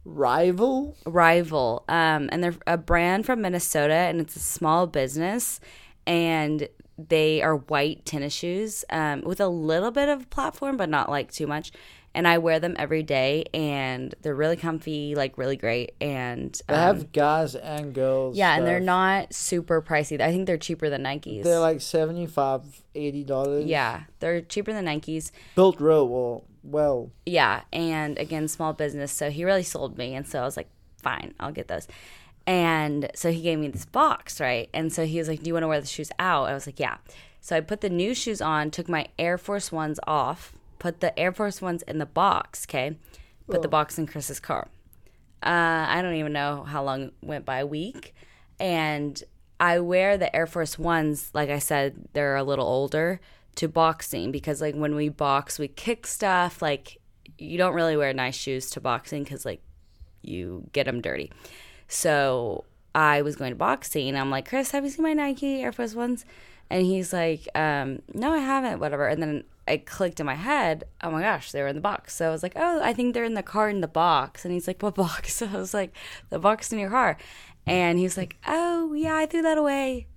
[0.03, 0.97] Rival.
[1.05, 5.59] Rival, um, and they're a brand from Minnesota, and it's a small business,
[6.05, 11.09] and they are white tennis shoes um, with a little bit of platform, but not
[11.09, 11.71] like too much.
[12.13, 15.93] And I wear them every day, and they're really comfy, like really great.
[16.01, 18.35] And They um, have guys and girls.
[18.35, 20.19] yeah, and they're not super pricey.
[20.19, 21.43] I think they're cheaper than Nikes.
[21.43, 23.65] They're like 75 80 dollars.
[23.65, 25.31] yeah, they're cheaper than Nikes.
[25.55, 26.43] Built real well.
[26.63, 29.11] Well, Yeah, and again, small business.
[29.13, 30.69] So he really sold me, and so I was like,
[31.01, 31.87] fine, I'll get those.
[32.47, 34.69] And so he gave me this box, right?
[34.73, 36.65] And so he was like, "Do you want to wear the shoes out?" I was
[36.65, 36.97] like, "Yeah."
[37.39, 41.17] So I put the new shoes on, took my Air Force Ones off, put the
[41.17, 42.65] Air Force Ones in the box.
[42.67, 42.97] Okay,
[43.47, 44.67] put the box in Chris's car.
[45.43, 48.13] Uh, I don't even know how long went by a week,
[48.59, 49.21] and
[49.59, 51.29] I wear the Air Force Ones.
[51.33, 53.19] Like I said, they're a little older
[53.55, 56.61] to boxing because like when we box, we kick stuff.
[56.61, 56.97] Like
[57.37, 59.61] you don't really wear nice shoes to boxing because like
[60.21, 61.31] you get them dirty.
[61.91, 62.63] So
[62.95, 64.15] I was going to boxing.
[64.15, 66.23] I'm like, Chris, have you seen my Nike Air Force Ones?
[66.69, 69.07] And he's like, um, no, I haven't, whatever.
[69.07, 72.15] And then I clicked in my head, oh my gosh, they were in the box.
[72.15, 74.45] So I was like, oh, I think they're in the car in the box.
[74.45, 75.35] And he's like, what box?
[75.41, 75.93] So I was like,
[76.29, 77.17] the box in your car.
[77.67, 80.07] And he's like, oh, yeah, I threw that away.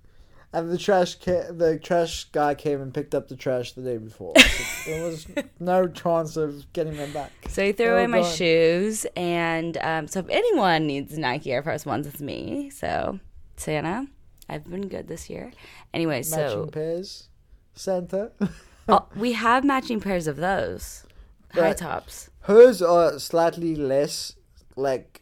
[0.55, 3.97] And the trash ca- the trash guy came and picked up the trash the day
[3.97, 4.33] before.
[4.37, 5.27] So there was
[5.59, 7.31] no chance of getting them back.
[7.49, 9.05] So he threw away my shoes.
[9.15, 12.69] And um, so if anyone needs Nike Air Force Ones, it's me.
[12.69, 13.19] So
[13.57, 14.07] Santa,
[14.49, 15.51] I've been good this year.
[15.93, 17.29] Anyway, so Matching so pairs.
[17.73, 18.31] Santa.
[18.87, 21.05] Oh, we have matching pairs of those
[21.53, 21.77] high Right.
[21.77, 22.29] tops.
[22.41, 24.35] Hers are slightly less,
[24.75, 25.21] like,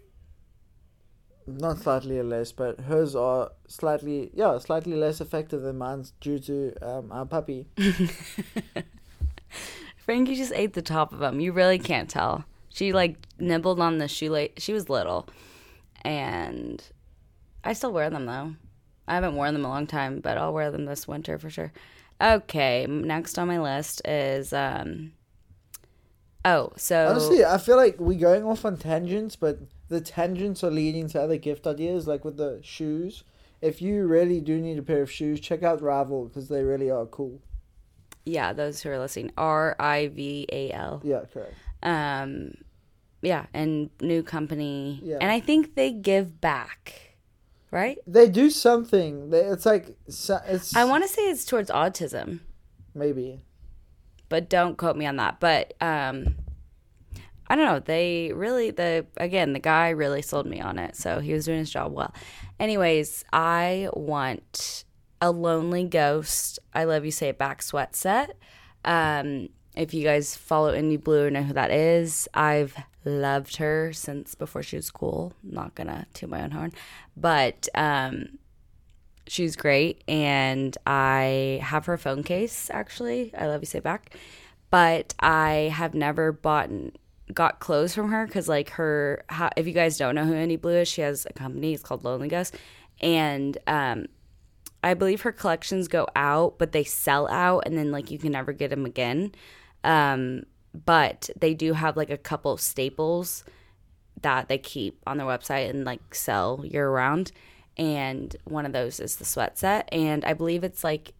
[1.47, 6.73] not slightly less, but hers are slightly, yeah, slightly less effective than mine's due to
[6.81, 7.67] um, our puppy.
[9.97, 11.39] Frankie just ate the top of them.
[11.39, 12.43] You really can't tell.
[12.69, 14.51] She like nibbled on the shoelace.
[14.57, 15.27] She was little,
[16.03, 16.83] and
[17.63, 18.55] I still wear them though.
[19.07, 21.71] I haven't worn them a long time, but I'll wear them this winter for sure.
[22.21, 25.13] Okay, next on my list is um.
[26.45, 29.59] Oh, so Honestly, I feel like we're going off on tangents, but
[29.93, 33.23] the tangents are leading to other gift ideas, like with the shoes.
[33.61, 36.89] If you really do need a pair of shoes, check out Rival because they really
[36.91, 37.41] are cool.
[38.25, 41.01] yeah, those who are listening, R I V A L.
[41.03, 41.53] Yeah, correct.
[41.83, 42.31] um
[43.21, 45.17] yeah and new company Yeah.
[45.21, 47.15] and i think they give back
[47.71, 49.29] right They do something.
[49.29, 50.75] They, it's like it's.
[50.75, 52.41] i want to say it's towards autism
[52.93, 53.45] maybe.
[54.27, 56.35] but don't quote me on that but um
[57.47, 57.79] i don't know.
[57.79, 61.59] They really the again the guy really sold me on it so he was doing
[61.59, 62.13] his job well.
[62.59, 64.85] Anyways i want
[65.21, 66.59] a lonely ghost.
[66.73, 68.37] I love you say it back sweat set.
[68.85, 72.75] Um if you guys follow Indy Blue or know who that is i've
[73.05, 75.33] loved her since before she was cool.
[75.43, 76.71] Not gonna toot my own horn.
[77.17, 78.39] But um
[79.25, 83.33] she's great and i have her phone case actually.
[83.35, 84.15] I love you say back.
[84.69, 86.69] But i have never bought
[87.33, 89.23] got clothes from her because like her
[89.55, 92.03] if you guys don't know who Indy Blue is she has a company it's called
[92.03, 92.55] lonely ghost
[93.01, 94.07] and um
[94.83, 98.33] i believe her collections go out but they sell out and then like you can
[98.33, 99.31] never get them again
[99.83, 100.43] um
[100.73, 103.43] but they do have like a couple staples
[104.21, 107.31] that they keep on their website and like sell year round.
[107.77, 109.87] And one of those is the sweat set.
[109.91, 111.13] And I believe it's like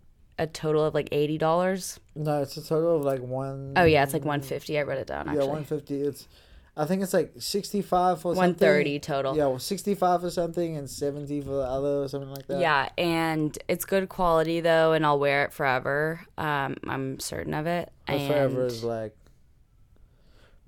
[0.44, 2.00] a total of like eighty dollars.
[2.16, 3.74] No, it's a total of like one.
[3.76, 4.78] Oh yeah, it's like one fifty.
[4.78, 5.48] I wrote it down Yeah, actually.
[5.48, 6.02] one fifty.
[6.02, 6.28] It's,
[6.76, 8.60] I think it's like sixty five for One something.
[8.60, 9.36] thirty total.
[9.38, 12.60] Yeah, well, sixty five for something and seventy for the other or something like that.
[12.60, 16.22] Yeah, and it's good quality though, and I'll wear it forever.
[16.38, 17.91] Um, I'm certain of it.
[18.08, 19.16] And forever is like.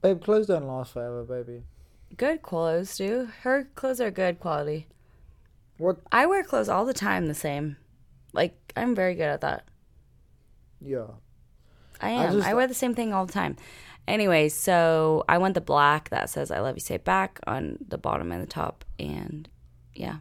[0.01, 1.63] Babe, clothes don't last forever, baby.
[2.15, 3.29] good clothes do.
[3.41, 4.87] Her clothes are good quality.
[5.77, 5.97] What?
[6.11, 7.77] I wear clothes all the time the same.
[8.35, 9.67] Like I'm very good at that.
[10.81, 11.07] Yeah.
[12.01, 12.29] I I am.
[12.29, 13.55] I, just- wear the same thing all the time.
[14.07, 17.97] Anyway, so I want the black that says "I love you" say back on the
[17.97, 19.49] bottom and the top, and
[19.95, 20.17] yeah,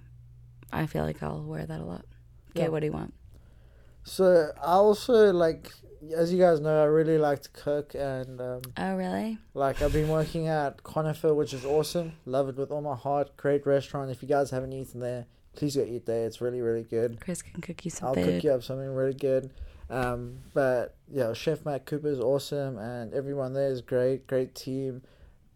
[0.73, 2.07] I feel like I'll wear that a lot.
[2.51, 2.69] Okay, Yeah.
[2.69, 3.13] what do you want?
[4.05, 5.71] So I also like,
[6.17, 9.39] as you guys know, I really like to cook, and um, Oh, really?
[9.53, 12.13] like I've been working at Conifer, which is awesome.
[12.25, 13.37] Love it with all my heart.
[13.37, 14.11] Great restaurant.
[14.11, 15.27] If you guys haven't eaten there,
[15.57, 16.27] please go eat there.
[16.27, 17.21] It's really really good.
[17.21, 18.25] Chris can cook you some I'll food.
[18.27, 19.51] cook you up something really good.
[19.91, 25.03] Um, but yeah, Chef Matt Cooper is awesome, and everyone there is great, great team.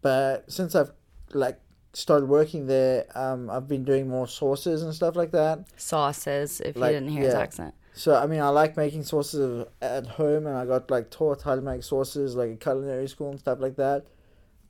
[0.01, 0.91] But since I've
[1.33, 1.59] like
[1.93, 5.65] started working there, um, I've been doing more sauces and stuff like that.
[5.77, 7.73] Sauces, if Like, you didn't hear his accent.
[7.93, 11.55] So I mean, I like making sauces at home, and I got like taught how
[11.55, 14.05] to make sauces like at culinary school and stuff like that.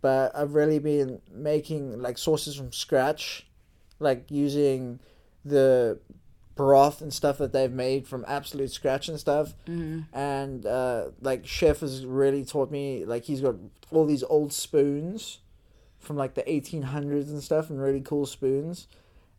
[0.01, 3.45] But I've really been making like sauces from scratch,
[3.99, 4.99] like using
[5.45, 5.99] the
[6.55, 9.55] broth and stuff that they've made from absolute scratch and stuff.
[9.65, 13.55] hmm And uh, like chef has really taught me like he's got
[13.91, 15.39] all these old spoons
[15.99, 18.87] from like the 1800s and stuff, and really cool spoons.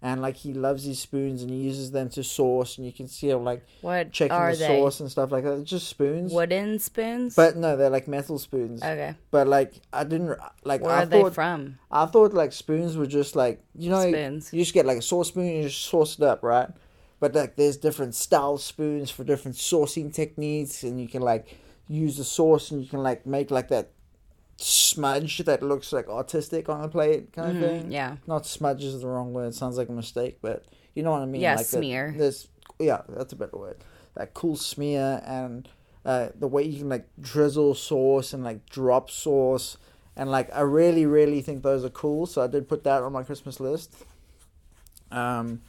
[0.03, 3.07] And like he loves these spoons, and he uses them to sauce, and you can
[3.07, 4.67] see him like What checking the they?
[4.67, 5.59] sauce and stuff like that.
[5.59, 6.33] It's just spoons.
[6.33, 7.35] Wooden spoons?
[7.35, 8.83] But no, they're like metal spoons.
[8.83, 9.15] okay.
[9.31, 11.79] But like I didn't like Where I are they thought from?
[11.91, 14.51] I thought like spoons were just like you know Spoons.
[14.55, 16.71] you just get like a sauce spoon and you just sauce it up, right?
[17.21, 22.17] But like there's different style spoons for different saucing techniques and you can like use
[22.17, 23.91] the sauce and you can like make like that
[24.61, 27.93] smudge that looks like artistic on a plate kind of Mhm, thing.
[27.93, 28.17] Yeah.
[28.27, 31.23] Not smudge is the wrong word, it sounds like a mistake, but you know what
[31.23, 31.41] I mean?
[31.41, 32.15] Yeah, like smear.
[32.17, 32.49] There's
[32.79, 33.77] yeah, that's a better word.
[34.15, 35.69] That cool smear and
[36.05, 39.77] uh, the way you can like drizzle sauce and like drop sauce
[40.17, 42.27] and like I really really think those are cool.
[42.27, 43.95] So I did put that on my Christmas list.
[45.11, 45.63] Um,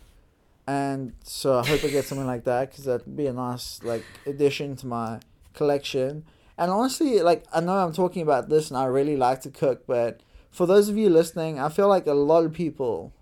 [0.67, 4.03] and so I hope I get something like that because that'd be a nice like
[4.25, 5.19] addition to my
[5.53, 6.23] collection.
[6.61, 9.87] And honestly, like I know I'm talking about this and I really like to cook,
[9.87, 13.13] but for those of you listening, I feel like a lot of people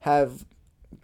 [0.00, 0.44] have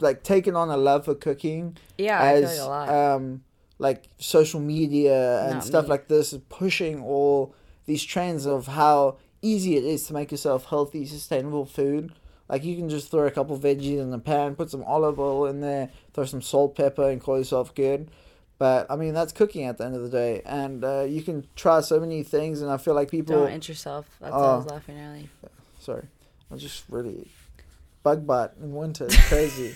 [0.00, 2.88] like taken on a love for cooking Yeah, as like a lot.
[3.14, 3.42] um
[3.78, 5.90] like social media and Not stuff me.
[5.90, 7.54] like this is pushing all
[7.86, 12.12] these trends of how easy it is to make yourself healthy, sustainable food.
[12.48, 15.46] Like you can just throw a couple veggies in a pan, put some olive oil
[15.46, 18.10] in there, throw some salt, pepper, and call yourself good.
[18.60, 21.46] But I mean that's cooking at the end of the day, and uh, you can
[21.56, 22.60] try so many things.
[22.60, 23.34] And I feel like people.
[23.40, 24.04] Don't inch yourself.
[24.20, 24.74] That's why I was Oh.
[24.74, 25.28] laughing earlier.
[25.80, 26.02] Sorry,
[26.50, 27.28] I was just really
[28.02, 29.06] bug bite in winter.
[29.06, 29.74] It's crazy.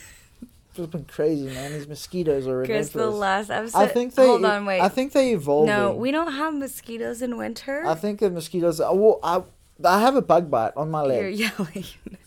[0.77, 1.73] it's been crazy, man.
[1.73, 3.79] These mosquitoes are Chris, the last episode.
[3.79, 4.27] I think they.
[4.27, 4.81] Hold on, wait.
[4.83, 5.67] I think they evolved.
[5.67, 7.87] no, we don't have mosquitoes in winter.
[7.87, 8.81] I think the mosquitoes.
[8.81, 9.43] Well, I
[9.83, 11.21] I have a bug bite on my leg.
[11.23, 11.85] You're yelling.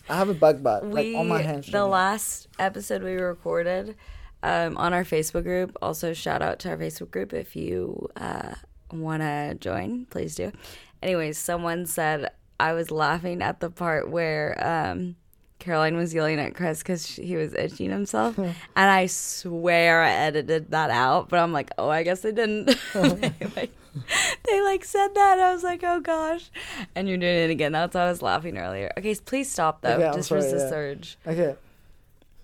[0.08, 1.72] I have a bug bite we like on my hamstring.
[1.72, 3.94] the last episode we recorded
[4.42, 5.76] um, on our Facebook group.
[5.82, 8.54] Also, shout out to our Facebook group if you uh,
[8.92, 10.52] want to join, please do.
[11.02, 12.30] Anyways, someone said
[12.60, 15.16] I was laughing at the part where um,
[15.58, 20.70] Caroline was yelling at Chris because he was itching himself, and I swear I edited
[20.70, 21.28] that out.
[21.28, 22.66] But I'm like, oh, I guess I didn't.
[22.94, 23.72] they, like,
[24.48, 25.38] they like said that.
[25.38, 26.50] I was like, oh gosh,
[26.94, 27.72] and you're doing it again.
[27.72, 28.92] That's why I was laughing earlier.
[28.98, 29.96] Okay, please stop though.
[29.96, 30.70] Okay, Just sorry, resist yeah.
[30.70, 31.18] the urge.
[31.26, 31.56] okay.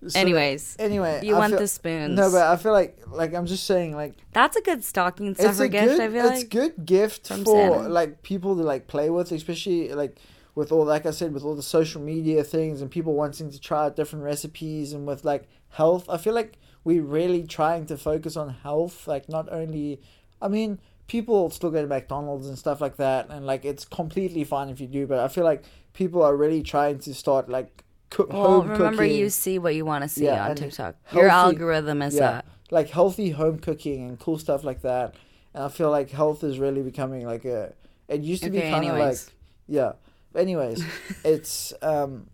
[0.09, 2.17] So, Anyways, Anyway, you I want feel- the spoons.
[2.17, 5.69] No, but I feel like like I'm just saying like that's a good stocking stuffer
[5.69, 5.87] gift.
[5.97, 6.51] good I feel it's like.
[6.51, 7.89] good gift from for Santa.
[7.89, 10.19] like people to like play with, especially like
[10.55, 13.61] with all like I said with all the social media things and people wanting to
[13.61, 16.09] try out different recipes and with like health.
[16.09, 20.01] I feel like we're really trying to focus on health, like not only.
[20.43, 24.45] I mean, people still go to McDonald's and stuff like that, and like it's completely
[24.45, 27.84] fine if you do, but I feel like people are really trying to start like
[28.15, 29.17] cook Well, home remember cooking.
[29.17, 30.97] you see what you want to see Yeah, on TikTok.
[31.13, 32.21] Your algorithm is yeah.
[32.31, 32.45] that.
[32.71, 35.15] like healthy home cooking and cool stuff like that.
[35.55, 37.73] And I feel like health is really becoming like a.
[38.09, 39.19] It used to be kind of like,
[39.67, 39.93] yeah.
[40.35, 40.85] Anyways,
[41.25, 42.29] it's um,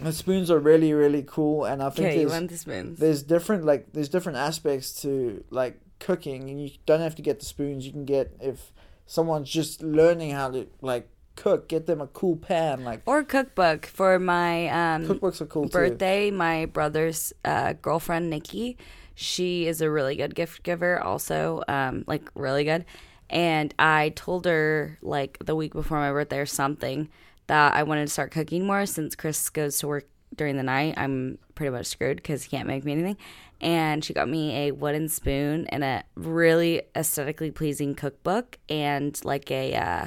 [0.00, 2.98] the spoons are really really cool, and I think Okay, you there's want the spoons.
[2.98, 7.40] there's different like there's different aspects to like cooking, and you don't have to get
[7.40, 7.84] the spoons.
[7.86, 8.72] You can get if
[9.06, 12.84] someone's just learning how to like cook, get them a cool pan.
[12.84, 15.70] Like or cookbook for my um, cookbooks are cool too.
[15.70, 16.30] birthday.
[16.30, 18.78] My brother's uh, girlfriend Nikki,
[19.14, 21.00] she is a really good gift giver.
[21.00, 22.84] Also, um, like really good.
[23.30, 27.08] And I told her like the week before my birthday or something
[27.46, 30.94] that I wanted to start cooking more since Chris goes to work during the night.
[30.96, 33.16] I'm pretty much screwed because he can't make me anything.
[33.60, 39.50] And she got me a wooden spoon and a really aesthetically pleasing cookbook and like
[39.50, 40.06] a uh,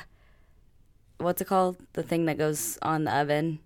[1.17, 1.77] what's it called?
[1.93, 3.59] The thing that goes on the oven.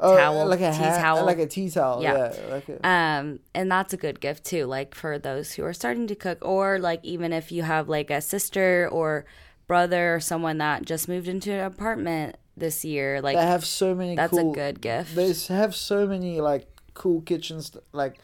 [0.00, 1.24] Oh, towel, like a tea hat, towel.
[1.24, 2.02] like a tea towel.
[2.02, 2.32] Yeah.
[2.32, 5.72] Yeah, like a, Um, and that's a good gift too, like for those who are
[5.72, 9.24] starting to cook, or like even if you have like a sister or
[9.66, 13.92] brother or someone that just moved into an apartment this year, like they have so
[13.92, 14.14] many.
[14.14, 15.16] that's cool, a good gift.
[15.16, 18.18] They have so many like cool kitchens, like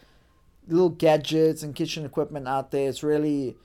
[0.68, 2.88] little gadgets and kitchen equipment out there.
[2.88, 3.56] It's really,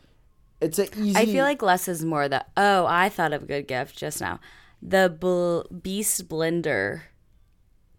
[0.59, 1.15] it's a easy.
[1.15, 2.27] I feel like less is more.
[2.27, 4.39] That oh, I thought of a good gift just now.
[4.81, 7.01] The bl- Beast blender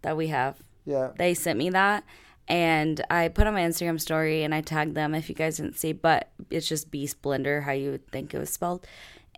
[0.03, 0.63] that we have.
[0.87, 2.05] yeah, They sent me that,
[2.49, 5.15] and I put on my Instagram story and I tagged them.
[5.15, 8.39] If you guys didn't see, but it's just Beast blender, how you would think it
[8.39, 8.87] was spelled.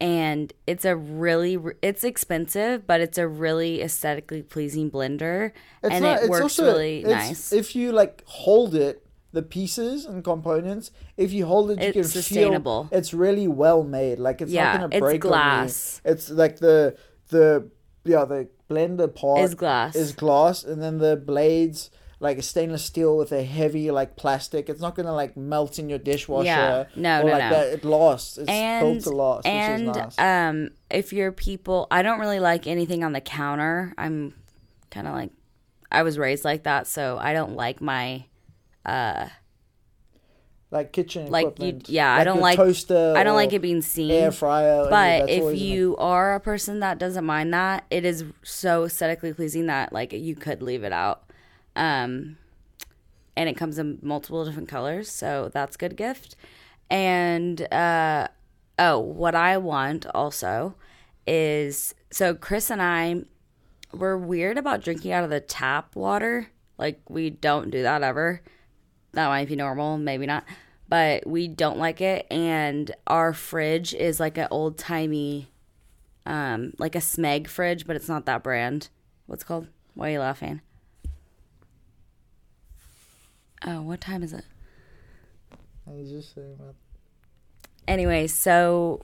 [0.00, 6.04] And it's a really, it's expensive, but it's a really aesthetically pleasing blender, It's and
[6.04, 7.52] not- it it's works also- really it's- nice.
[7.52, 11.94] If you like hold it, the pieces and components, if you hold it, you It's
[11.94, 12.84] can sustainable.
[12.90, 14.18] feel it's really well made.
[14.18, 16.00] Like it's Yeah, not gonna it's break glass.
[16.04, 16.14] on you.
[16.14, 16.96] It's like the
[17.32, 17.68] the
[18.04, 19.96] yeah the blender part Is glass.
[19.96, 24.68] is glass, and then the blades like a stainless steel with a heavy like plastic.
[24.68, 26.46] It's not gonna like melt in your dishwasher.
[26.46, 26.84] Yeah.
[26.94, 27.50] No, or no, like no.
[27.50, 27.66] that.
[27.72, 28.38] It lasts.
[28.38, 30.18] It's and built to last, and is nice.
[30.18, 34.34] um if you're people i don't really like anything on the counter i'm
[34.90, 35.30] kind of like
[35.90, 38.24] i was raised like that so i don't like my
[40.72, 43.12] like kitchen like you yeah i don't like toaster.
[43.14, 44.88] i don't like it being seen air fryer.
[44.88, 49.66] but if you are a person that doesn't mind that it is so aesthetically pleasing
[49.66, 51.30] that like you could leave it out
[51.76, 52.38] um
[53.36, 56.34] and it comes in multiple different colors so that's a good gift
[56.90, 58.26] and uh
[58.78, 60.74] oh what i want also
[61.26, 63.14] is so chris and i
[63.92, 66.48] we're weird about drinking out of the tap water
[66.78, 68.40] like we don't do that ever
[69.12, 70.44] that might be normal, maybe not.
[70.92, 75.48] But we don't like it and our fridge is like an old timey
[76.26, 78.90] um like a Smeg fridge, but it's not that brand.
[79.24, 79.68] What's it called?
[79.94, 80.60] Why are you laughing?
[83.66, 84.44] Oh, what time is it?
[85.88, 86.74] I was just saying about
[87.88, 89.00] Anyway, so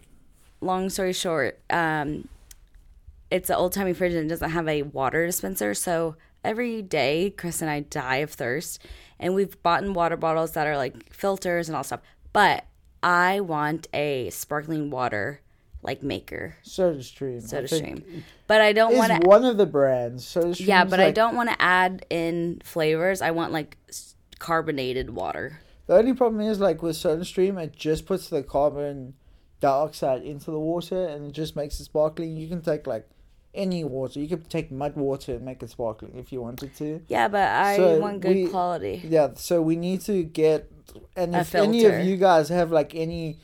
[0.61, 2.29] long story short, um,
[3.31, 5.73] it's an old timey fridge and it doesn't have a water dispenser.
[5.73, 8.85] So every day, Chris and I die of thirst,
[9.19, 12.01] and we've bought in water bottles that are like filters and all stuff.
[12.33, 12.67] But
[13.03, 15.41] I want a sparkling water
[15.83, 17.41] like maker, Soda Stream.
[17.41, 18.25] Soda Stream.
[18.47, 19.29] But I don't want to.
[19.29, 20.27] one of the brands.
[20.27, 20.69] Soda Stream.
[20.69, 23.23] Yeah, but I don't want to add in flavors.
[23.23, 23.77] I want like
[24.39, 25.61] carbonated water.
[25.87, 29.15] The only problem is like with Soda Stream, it just puts the carbon
[29.61, 32.37] dioxide into the water and it just makes it sparkling.
[32.37, 33.09] You can take like
[33.55, 34.21] any water.
[34.21, 37.01] You could take mud water and make it sparkling if you wanted to.
[37.09, 39.03] Yeah, but I So want good we- quality.
[39.09, 40.71] Yeah, so we need to get
[41.17, 43.39] and A if any of you guys have like any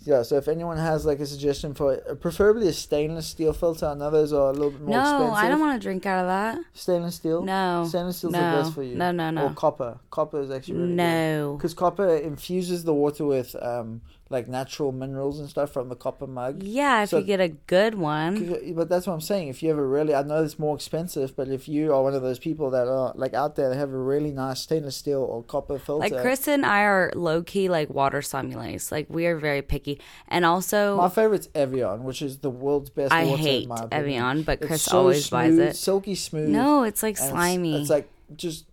[0.00, 3.94] yeah, so if anyone has like a suggestion for preferably a stainless steel filter, I
[3.94, 5.34] know those are a little bit more No, expensive.
[5.34, 6.58] I don't want to drink out of that.
[6.74, 7.42] stainless steel.
[7.42, 7.86] No.
[7.88, 8.96] stainless steel's no, the best for you.
[8.96, 9.46] No, no, no.
[9.46, 9.98] Or copper.
[10.10, 11.54] Copper is actually really no.
[11.56, 14.02] Because copper infuses the water with um
[14.34, 16.62] like natural minerals and stuff from the copper mug.
[16.62, 18.32] Yeah, if So- you get a good one.
[18.74, 19.48] But that's what I'm saying.
[19.48, 22.14] If you have a really, I know it's more expensive, but if you are one
[22.14, 25.22] of those people that are like out there that have a really nice stainless steel
[25.22, 28.90] or copper filter, Like Chris and I are low key like water sommeliers.
[28.92, 33.12] Like we are very picky, and also my favorite's Evian, which is the world's best.
[33.12, 34.00] I water, hate in my opinion.
[34.02, 35.76] Evian, but Chris so always buys it.
[35.76, 36.48] silky smooth.
[36.48, 37.80] No, it's like and it's- slimy.
[37.80, 38.64] It's, like just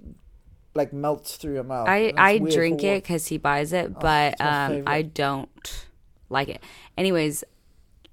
[0.73, 1.87] like melts through your mouth.
[1.87, 4.83] I I drink it because he buys it, Oh, but um.
[4.87, 5.85] I don't
[6.29, 6.63] like it.
[6.97, 7.43] Anyways,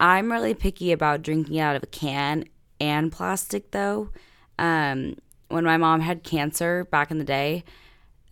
[0.00, 2.44] I'm really picky about drinking out of a can
[2.80, 4.11] and plastic though.
[4.59, 5.16] Um,
[5.48, 7.64] when my mom had cancer back in the day,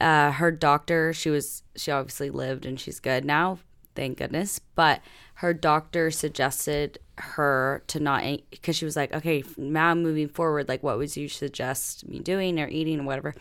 [0.00, 3.58] uh, her doctor, she was she obviously lived and she's good now,
[3.94, 4.60] thank goodness.
[4.74, 5.00] But
[5.34, 10.82] her doctor suggested her to not because she was like, okay, now moving forward, like
[10.82, 13.34] what would you suggest me doing or eating or whatever?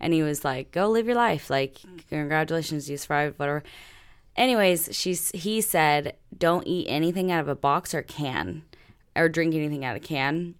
[0.00, 1.48] And he was like, go live your life.
[1.50, 2.06] Like, mm.
[2.08, 3.62] congratulations, you survived, whatever.
[4.36, 8.62] Anyways, she's he said, don't eat anything out of a box or can,
[9.14, 10.54] or drink anything out of a can.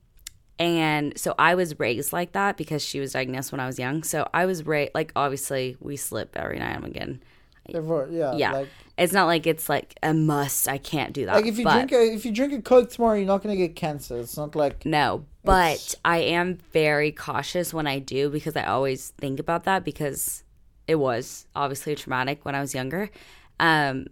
[0.58, 4.02] And so I was raised like that because she was diagnosed when I was young.
[4.02, 7.22] So I was raised like obviously we slip every now and again.
[7.68, 7.80] Yeah,
[8.10, 8.68] Yeah, Like,
[8.98, 10.68] it's not like it's like a must.
[10.68, 11.34] I can't do that.
[11.34, 13.56] like if you but- drink a if you drink a Coke tomorrow, you're not gonna
[13.56, 14.18] get cancer.
[14.18, 18.64] It's not like No, but It's- I am very cautious when I do because I
[18.64, 20.44] always think about that because
[20.86, 23.10] it was obviously traumatic when I was younger.
[23.58, 24.06] Um,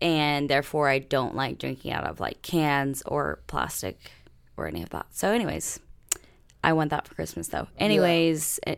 [0.00, 3.98] and therefore I don't like drinking out of like cans or plastic
[4.56, 5.06] or any of that.
[5.10, 5.80] So, anyways,
[6.62, 7.68] I want that for Christmas though.
[7.78, 8.76] Anyways, eh,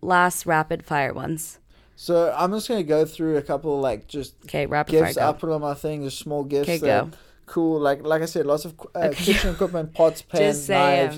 [0.00, 1.58] last rapid fire ones.
[1.96, 5.28] So I'm just gonna go through a couple like just Okay, rapid gifts fire.
[5.28, 6.68] I put on my thing, just small gifts.
[6.68, 7.10] Okay, go.
[7.46, 9.24] Cool, like like I said, lots of uh, Okay.
[9.24, 11.10] kitchen equipment, pots, pans, say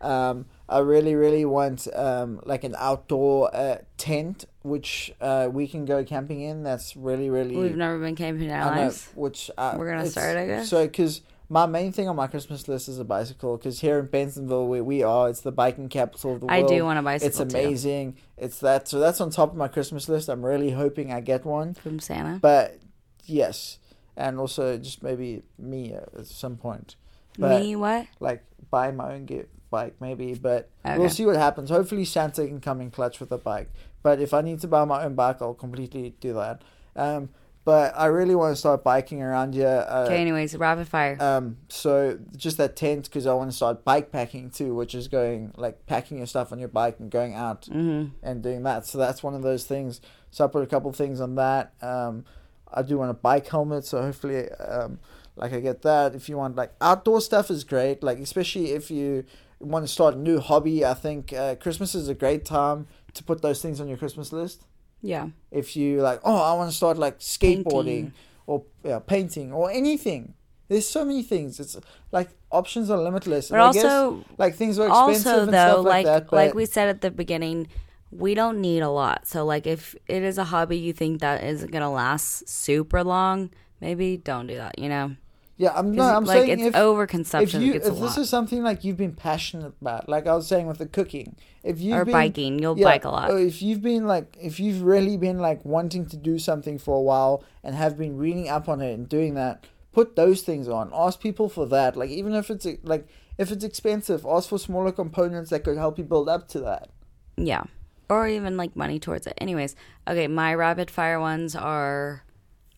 [0.00, 5.84] Um, I really, really want um, like an outdoor uh, tent which uh, we can
[5.84, 6.62] go camping in.
[6.62, 7.56] That's really, really.
[7.56, 9.08] We've never been camping in our know, lives.
[9.14, 10.68] which uh, We're gonna start, I guess.
[10.68, 11.20] So, because
[11.52, 13.58] my main thing on my Christmas list is a bicycle.
[13.58, 16.64] Because here in Bentonville, where we are, it's the biking capital of the world.
[16.64, 17.58] I do want a bicycle It's too.
[17.58, 18.16] amazing.
[18.38, 18.88] It's that.
[18.88, 20.28] So that's on top of my Christmas list.
[20.28, 21.74] I'm really hoping I get one.
[21.74, 22.38] from Santa.
[22.40, 22.78] But
[23.26, 23.78] yes,
[24.16, 26.96] and also just maybe me at some point.
[27.38, 28.06] But Me what?
[28.20, 30.98] like buy my own gift bike maybe, but Okay.
[30.98, 31.70] we'll see what happens.
[31.70, 33.70] Hopefully Santa can come in clutch with a bike.
[34.02, 36.60] But if I need to buy my own bike, I'll completely do that.
[36.94, 37.30] Um,
[37.64, 39.86] but I really want to start biking around here.
[39.88, 40.20] Uh, Okay.
[40.20, 41.16] Anyways, rapid fire.
[41.20, 45.08] um, so just that tent because I want to start bike packing too, which is
[45.08, 48.86] going like packing your stuff on your bike and going out hmm and doing that.
[48.86, 50.00] So that's one of those things.
[50.30, 51.72] So I put a couple things on that.
[51.82, 52.24] Um,
[52.72, 54.98] I do want a bike helmet, so hopefully, um,
[55.36, 56.14] like I get that.
[56.14, 58.02] If you want like outdoor stuff is great.
[58.02, 59.24] Like especially if you
[59.60, 63.22] want to start a new hobby, I think uh, Christmas is a great time to
[63.22, 64.64] put those things on your Christmas list.
[65.02, 65.28] Yeah.
[65.50, 68.12] If you like, oh, I want to start like skateboarding Painting.
[68.46, 70.34] or yeah, painting or anything.
[70.68, 71.60] There's so many things.
[71.60, 71.76] It's
[72.12, 73.50] like options are limitless.
[73.50, 76.30] But And I guess, also, like things are expensive also and though, stuff like, like
[76.30, 76.32] that.
[76.34, 77.68] like but- we said at the beginning,
[78.10, 79.26] we don't need a lot.
[79.26, 83.50] So like if it is a hobby you think that isn't gonna last super long,
[83.80, 84.78] maybe don't do that.
[84.78, 85.16] You know,
[85.56, 87.42] yeah, I'm 'Cause, no, I'm like saying it's if, overconsumption.
[87.42, 88.18] if you if this lot.
[88.18, 91.80] is something like you've been passionate about, like I was saying with the cooking, if
[91.80, 93.30] you've or been, biking, you'll yeah, bike a lot.
[93.38, 97.00] if you've been like if you've really been like wanting to do something for a
[97.02, 100.90] while and have been reading up on it and doing that, put those things on.
[100.94, 101.96] Ask people for that.
[101.96, 103.06] Like even if it's like
[103.38, 106.88] if it's expensive, ask for smaller components that could help you build up to that.
[107.36, 107.64] Yeah.
[108.08, 109.34] Or even like money towards it.
[109.38, 109.74] Anyways,
[110.08, 112.24] okay, my rapid fire ones are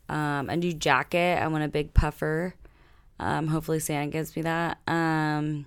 [0.09, 1.41] um a new jacket.
[1.43, 2.55] I want a big puffer.
[3.21, 4.79] Um hopefully Santa gives me that.
[4.87, 5.67] Um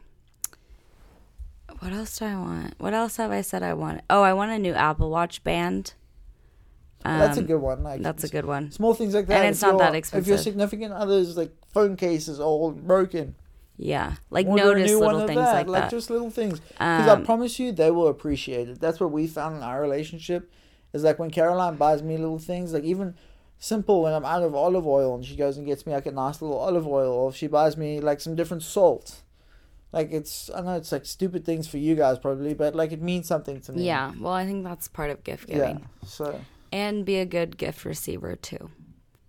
[1.79, 2.73] what else do I want?
[2.79, 4.01] What else have I said I want?
[4.09, 5.93] Oh, I want a new Apple Watch band.
[7.05, 7.83] Um, that's a good one.
[7.83, 8.71] Like That's a good one.
[8.71, 9.37] small things like that.
[9.37, 12.71] And If it's not your- that If your significant other's like phone case is all
[12.71, 13.35] broken,
[13.77, 14.13] Yeah.
[14.31, 15.67] Like notice little things that.
[15.67, 15.91] like that.
[15.91, 16.59] just little things.
[16.59, 18.79] Because I Um, promise you, they will appreciate it.
[18.79, 20.49] That's what we found in our relationship.
[20.93, 23.13] Is like when Caroline buys me little things, like even
[23.59, 26.11] simple when I'm out of olive oil and she goes and gets me like a
[26.11, 29.21] nice little olive oil, or if she buys me like some different salt.
[29.91, 33.01] Like it's, I know it's like stupid things for you guys probably, but like it
[33.01, 33.83] means something to me.
[33.83, 34.11] yeah.
[34.19, 35.79] Well, I think that's part of gift giving.
[35.79, 35.85] Yeah.
[36.05, 36.41] So
[36.71, 38.69] and be a good gift receiver too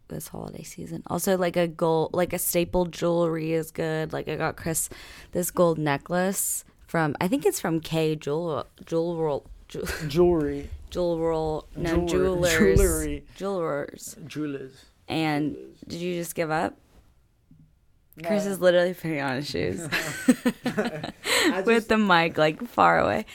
[0.09, 4.37] this holiday season also like a gold like a staple jewelry is good like i
[4.37, 4.89] got chris
[5.33, 11.67] this gold necklace from i think it's from k jewel jewel jewel jewelry, jewel roll.
[11.77, 12.09] no Jewelry.
[12.09, 13.25] jewelers Jewelry.
[13.37, 14.85] jewelers jewelers.
[15.09, 15.57] and
[15.87, 16.77] did you just give up
[18.25, 19.81] chris is literally putting on his shoes
[20.65, 23.27] I with the mic like far away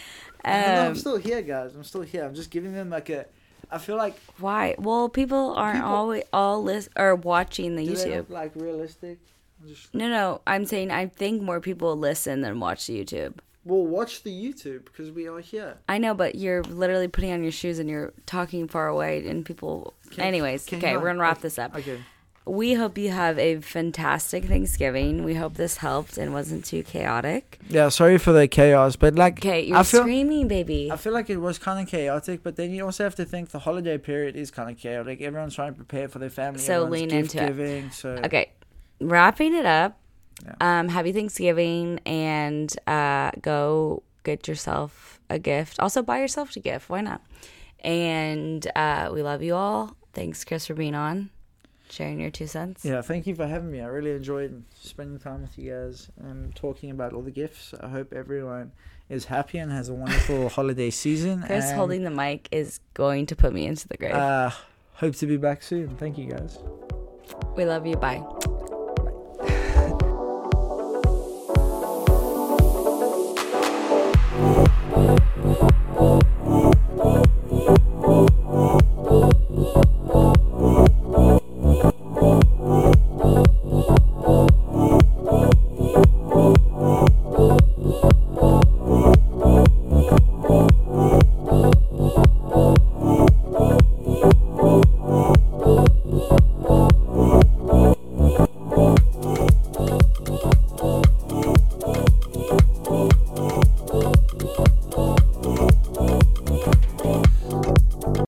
[0.45, 1.73] No, I'm um, still here, guys.
[1.73, 2.25] I'm still here.
[2.25, 3.25] I'm just giving them like a.
[3.71, 8.29] I feel like why well people aren't People- always all list or watching the youtube
[8.29, 9.19] like realistic?
[9.65, 10.41] Just No, no.
[10.45, 13.35] I'm saying I think more people listen than watch YouTube.
[13.65, 15.77] Well, watch the YouTube because we are here.
[15.87, 19.45] I know, but you're literally putting on your shoes and you're talking far away, and
[19.45, 19.93] people.
[20.11, 21.75] Can- Anyways, can okay, you- we're gonna wrap okay, this up.
[21.75, 21.99] Okay.
[22.45, 25.23] We hope you have a fantastic Thanksgiving.
[25.23, 27.57] We hope this helped and wasn't too chaotic.
[27.69, 30.89] Yeah, sorry for the chaos, but like Okay, you're I feel screaming, baby.
[30.91, 33.51] I feel like it was kind of chaotic, but then you also have to think
[33.51, 35.21] the holiday period is kind of chaotic.
[35.21, 36.59] Everyone's trying to prepare for their family.
[36.59, 37.47] So everyone's lean gift into it.
[37.47, 38.51] giving, So Okay,
[38.99, 39.97] wrapping it up.
[40.45, 40.79] Yeah.
[40.79, 45.79] Um, happy Thanksgiving, and uh, go get yourself a gift.
[45.79, 46.89] Also, buy yourself a gift.
[46.89, 47.21] Why not?
[47.83, 49.95] And uh, we love you all.
[50.13, 51.29] Thanks, Chris, for being on,
[51.89, 52.85] sharing your two cents.
[52.85, 53.81] yeah, thank you for having me.
[53.81, 57.73] I really enjoyed spending time with you guys and talking about all the gifts.
[57.81, 58.71] I hope everyone
[59.09, 61.43] is happy and has a wonderful holiday season.
[61.43, 64.13] Chris and, holding the mic is going to put me into the grave.
[64.13, 64.51] Uh,
[64.93, 65.95] hope to be back soon.
[65.97, 66.59] Thank you guys.
[67.55, 67.95] we love you.
[67.95, 68.23] Bye.